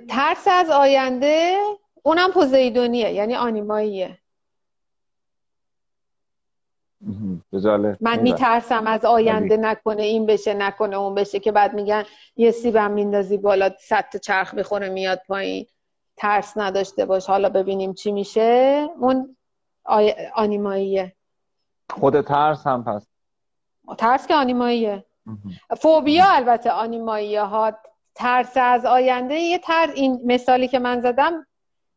[0.09, 1.59] ترس از آینده
[2.03, 4.18] اونم پوزیدونیه یعنی آنیماییه.
[8.00, 12.04] من میترسم از آینده نکنه این بشه نکنه اون بشه که بعد میگن
[12.37, 15.66] یه سیبم میندازی بالا صد تا چرخ بخوره میاد پایین.
[16.16, 17.26] ترس نداشته باش.
[17.26, 18.88] حالا ببینیم چی میشه.
[19.00, 19.37] اون
[19.84, 20.14] آی...
[20.34, 21.12] آنیماییه.
[21.91, 23.07] خود ترس هم پس.
[23.99, 25.04] ترس که آنیماییه.
[25.80, 27.72] فوبیا البته آنیماییه ها.
[28.14, 31.46] ترس از آینده یه ترس این مثالی که من زدم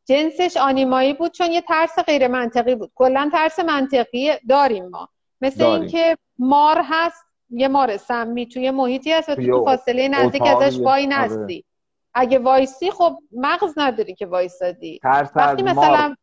[0.09, 5.09] جنسش آنیمایی بود چون یه ترس غیر منطقی بود کلا ترس منطقی داریم ما
[5.41, 5.63] مثل.
[5.63, 10.41] اینکه مار هست یه مار سمی توی محیطی هست و تو, تو فاصله نزدیک.
[10.47, 11.23] ازش وای آره.
[11.23, 11.65] نستی
[12.13, 16.15] اگه وایسی خب مغز نداری که وایسادی ترس وقتی از مثلا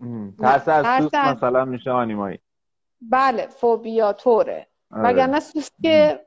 [0.00, 0.32] مار.
[0.40, 2.38] ترس از ترس سوسک از- مثلا میشه آنیمایی
[3.00, 5.02] بله فوبیا طوره آره.
[5.08, 6.26] وگرنه سوسک که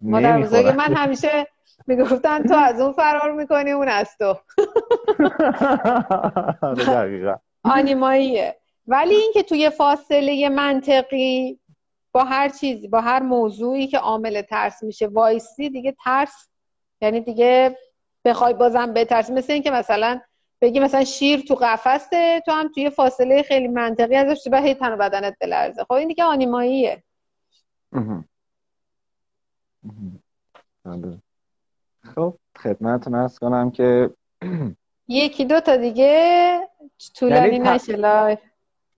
[0.00, 0.66] مادر بزرگ.
[0.66, 1.46] من همیشه
[1.86, 4.36] می‌گفتن تو از اون فرار می‌کنی اون از تو.
[6.62, 8.56] آره، آنیماییه.
[8.86, 11.58] ولی اینکه توی فاصله منطقی
[12.12, 16.48] با هر چیزی با هر موضوعی که عامل ترس میشه وایسی دیگه ترس
[17.00, 17.78] یعنی دیگه
[18.24, 19.32] بخوای بازم بترسی.
[19.32, 20.20] مثل اینکه مثلا
[20.60, 24.92] بگی مثلا شیر تو قفسه تو هم توی فاصله خیلی منطقی ازش و هی تن
[24.92, 25.84] و بدنت بلرزه.
[25.84, 27.02] خب این دیگه آنیماییه.
[30.84, 31.18] بله.
[32.14, 34.10] خب خدمتتون عرض کنم که
[35.08, 36.58] یکی دو تا دیگه
[37.16, 38.38] طولانی یعنی نشه live.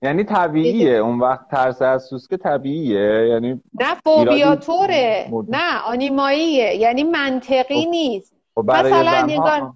[0.03, 0.91] یعنی طبیعیه.
[0.97, 3.29] اون وقت ترس از سوسکه طبیعیه.
[3.29, 6.75] یعنی نه فوبیا ایرادی- طوره مد- نه آنیماییه.
[6.77, 8.35] یعنی منطقی خب، نیست.
[8.55, 9.73] خب برای مثلا نگار-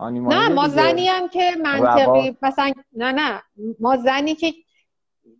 [0.00, 0.68] نه ما.
[0.68, 2.30] زنی هم که منطقی روا.
[2.42, 3.42] مثلا نه نه.
[3.80, 4.54] ما زنی که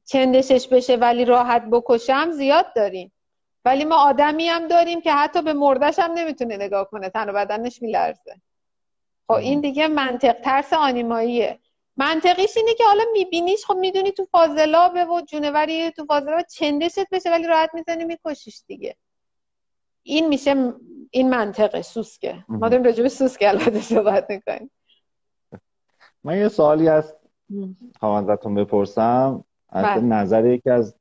[0.05, 3.13] چندشش بشه ولی راحت بکشم زیاد داریم.
[3.67, 7.33] ولی ما آدمی هم داریم که حتی به مردش هم نمی‌تونه نگاه کنه تن و
[7.33, 8.41] بدنش میلرزه.
[9.27, 11.59] خب این دیگه منطق ترس آنیماییه.
[11.97, 17.31] منطقیش اینه که حالا میبینیش خب می‌دونی تو فاضلابه و جونوری تو فاضلاب چندشت بشه
[17.31, 18.97] ولی راحت می‌زنی میکشیش دیگه.
[20.03, 20.73] این میشه
[21.11, 22.45] این منطقه سوسکه.
[22.49, 22.69] ما.
[22.69, 24.71] داریم راجع به سوسکه البته صحبت می‌کنیم.
[26.25, 27.17] من یه سوالی هست
[28.01, 29.45] خواهم ازتون بپرسم.
[29.69, 30.01] از بله.
[30.01, 30.95] نظر یکی از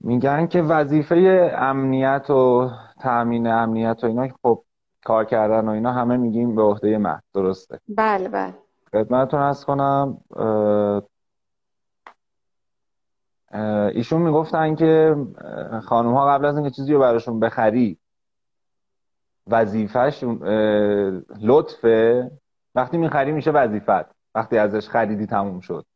[0.00, 2.70] میگن که وظیفه امنیت و
[3.00, 4.62] تأمین امنیت و اینا خب
[5.04, 8.54] کار کردن و اینا همه میگیم به عهده مرد درسته؟ بله بله.
[8.92, 11.02] خدمتتون ارز کنم اه،
[13.50, 15.16] اه، ایشون می‌گفتن که
[15.84, 17.98] خانم ها قبل از اینکه چیزی رو براشون بخری
[19.46, 22.30] وظیفهشون اه، لطفه.
[22.74, 24.16] وقتی می‌خری میشه وظیفت.
[24.34, 25.86] وقتی ازش خریدی تموم شد.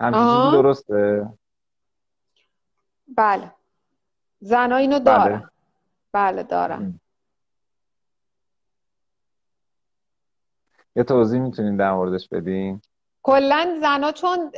[0.00, 0.22] همچین.
[0.22, 1.28] چیزی درسته؟
[3.16, 3.52] بله.
[4.40, 5.04] زنها اینو بله.
[5.04, 5.50] دارن.
[6.12, 7.00] بله دارن.
[10.96, 12.82] یه توضیح می‌تونین در موردش بدین؟
[13.22, 14.52] کلا زنها چون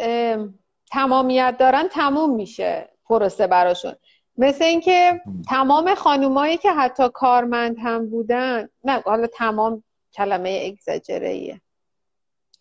[0.90, 3.94] تمامیت دارن تموم میشه پروسه براشون.
[4.39, 11.60] مثل اینکه تمام خانومایی که حتی کارمند هم بودن نه حالا تمام کلمه اگزاجره ایه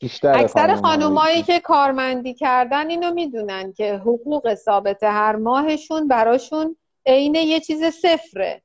[0.03, 6.75] بیشتر اکثر خانومایی که کارمندی کردن اینو می‌دونن که حقوق ثابت هر ماهشون براشون
[7.05, 8.61] عین یه چیز صفره.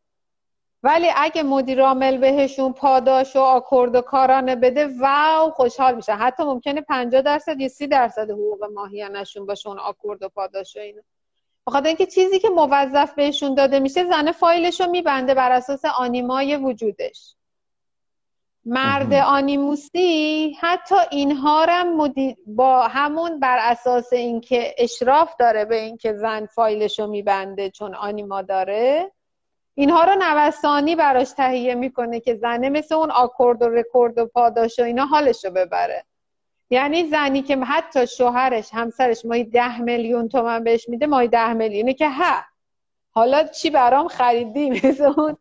[0.83, 6.13] ولی اگه مدیر عامل بهشون پاداش و آکورد و کارانه بده واو خوشحال میشن.
[6.13, 10.81] حتی ممکنه 50 درصد یا 30 درصد حقوق ماهیانشون باشه اون آکورد و پاداش و
[10.81, 11.03] اینا.
[11.67, 16.57] بخاطر اینکه چیزی که موظف بهشون داده میشه زنه فایلش رو میبنده بر اساس آنیمای
[16.57, 17.35] وجودش.
[18.69, 19.15] مرد.
[19.15, 22.15] آنیموسی حتی اینها هم
[22.47, 28.43] با همون بر اساس اینکه اشراف داره به اینکه زن فایلش رو میبنده چون آنیما
[28.43, 29.13] داره
[29.75, 34.79] اینها رو نوسانی براش تهیه می‌کنه که زنه مثل اون آکورد و رکورد و پاداش
[34.79, 36.05] و اینا حالش رو ببره.
[36.71, 41.95] یعنی زنی که حتی شوهرش همسرش ماهی ده میلیون تومن بهش میده ماهی ده میلیونه
[41.95, 42.43] که ها.
[43.11, 45.37] حالا چی برام خریدی؟ مثل اون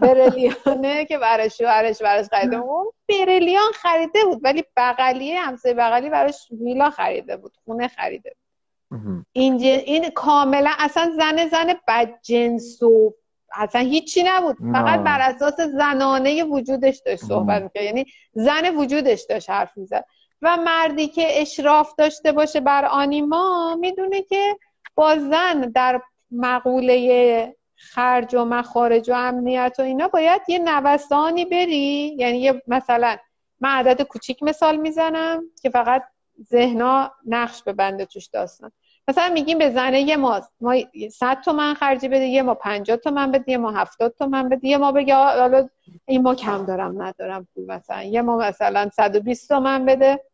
[0.00, 6.48] برلیانه که برای شوهرش براش خریده اون برلیان خریده بود ولی بغلیه همسایه بغلی براش
[6.60, 9.26] ویلا خریده بود خونه خریده بود.
[9.32, 13.14] این, این کاملا اصلا زن زن بدجنس و
[13.54, 14.56] اصلا هیچی نبود.
[14.72, 17.62] فقط بر اساس زنانه وجودش داشت صحبت.
[17.62, 20.04] می‌کرد یعنی زن وجودش داشت حرف می‌زد
[20.42, 24.56] و مردی که اشراف داشته باشه بر آنیما می‌دونه که
[24.94, 27.56] با زن در مقوله
[27.90, 32.16] خرج و مخارج و امنیت و اینا باید یه نوسانی بری.
[32.18, 33.16] یعنی یه مثلا
[33.60, 36.02] من عدد کوچیک مثال می‌زنم که فقط
[36.50, 38.72] ذهنا نقش ببنده توش داستان.
[39.08, 40.74] مثلا میگیم به زنه یه ما ما
[41.12, 44.76] 100 تومن خرجی بده یه ما 50 تومن بده یه ما 70 تومن بده یه
[44.76, 45.68] ما بگه حالا
[46.06, 50.24] این ما کم دارم ندارم پول مثلا یه ما مثلا 120 تومن بده.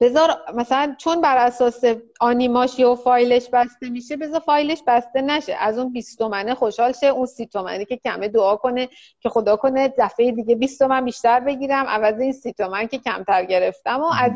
[0.00, 1.84] بذار مثلا چون بر اساس
[2.20, 5.54] آنیماش و فایلش بسته میشه بذار فایلش بسته نشه.
[5.54, 8.88] از اون 20 تومنه خوشحال شه اون 30 تومنی که کمه دعا کنه
[9.20, 11.86] که خدا کنه دفعه دیگه 20 تومن بیشتر بگیرم.
[11.86, 14.32] عوض این 30 تومن که کمتر گرفتم و از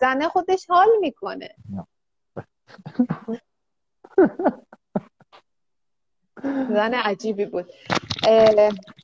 [0.00, 1.54] زنه خودش حال می‌کنه.
[6.68, 7.66] زن عجیبی بود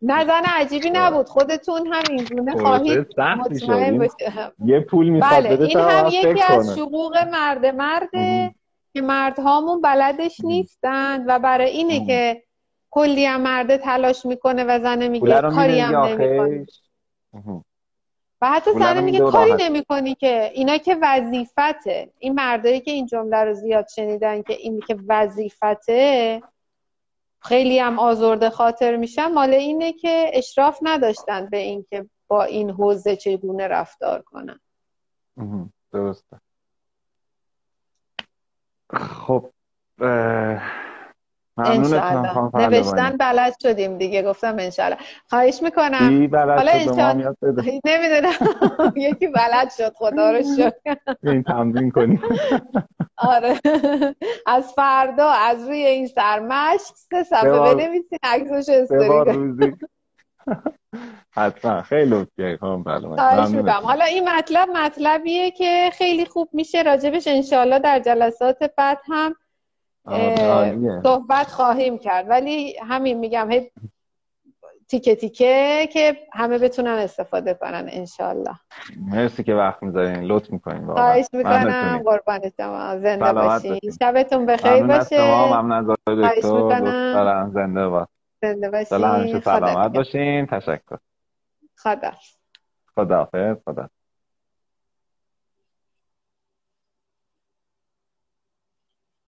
[0.03, 4.09] نه زن عجیبی نبود خودتون هم این گونه خواهید مطمئن
[4.65, 6.77] یه پول می‌خواد بله این هم یکی از.
[6.79, 8.55] شقوق مرد مرده.
[8.93, 10.41] که مردهامون بلدش.
[10.45, 12.07] نیستن و برای اینه.
[12.07, 12.43] که
[12.91, 16.67] کلی هم مرده تلاش می‌کنه و زنه میگه کاری هم نمی‌کنه.
[18.43, 19.53] و حتی زنه میگه کاری.
[19.59, 24.81] نمی‌کنی که اینا که وظیفته این مردایی که این جمله رو زیاد شنیدن که اینی
[24.81, 26.43] که وظیفته
[27.41, 33.17] خیلی هم آزرده خاطر میشن مال اینه که اشراف نداشتن به اینکه با این حوزه
[33.17, 34.61] چگونه رفتار کنن.
[35.93, 36.41] درسته.
[38.91, 39.51] خب
[41.59, 44.97] انشالله نوشتن بلد شدیم دیگه گفتم انشالله
[45.31, 46.31] خواهش می‌کنم.
[46.35, 47.63] حالا شد؟ بده.
[47.85, 48.93] نمی‌دونم.
[49.09, 50.97] یکی بلد شد خدا رو شکر.
[51.23, 52.23] این تمرین کنیم.
[53.19, 53.61] آره.
[54.47, 59.75] از فردا از روی این سرمشق سه صفحه بنویسین عکسش استوری
[61.31, 61.83] حتما.
[61.83, 62.27] خیلی
[62.61, 63.51] خواهش ممنونم.
[63.51, 63.83] می‌کنم.
[63.85, 66.83] حالا این مطلب مطلبیه که خیلی خوب میشه.
[66.83, 69.35] راجبش انشالله در جلسات بعد هم.
[71.03, 72.27] صحبت خواهیم کرد.
[72.29, 73.71] ولی همین میگم هی
[74.89, 78.55] تیکه تیکه که همه بتونن استفاده کنن انشالله.
[78.97, 80.25] مرسی که وقت می‌ذارین.
[80.25, 82.03] لطف می‌کنین خواهش می‌کنم.
[82.05, 82.99] قربان شما.
[82.99, 83.73] زنده باشین.
[83.73, 83.91] باشین.
[84.01, 85.47] شبتون بخیر باشه.
[85.47, 87.51] ممنون از دکتر.
[87.55, 88.09] زنده باد
[88.43, 89.41] زنده باشین.
[89.41, 89.93] خدا سلامت.
[89.93, 90.47] باشین.
[90.47, 90.99] تشکر.
[91.77, 92.13] خدا
[92.97, 93.57] خداحافظ.
[93.65, 93.89] خدا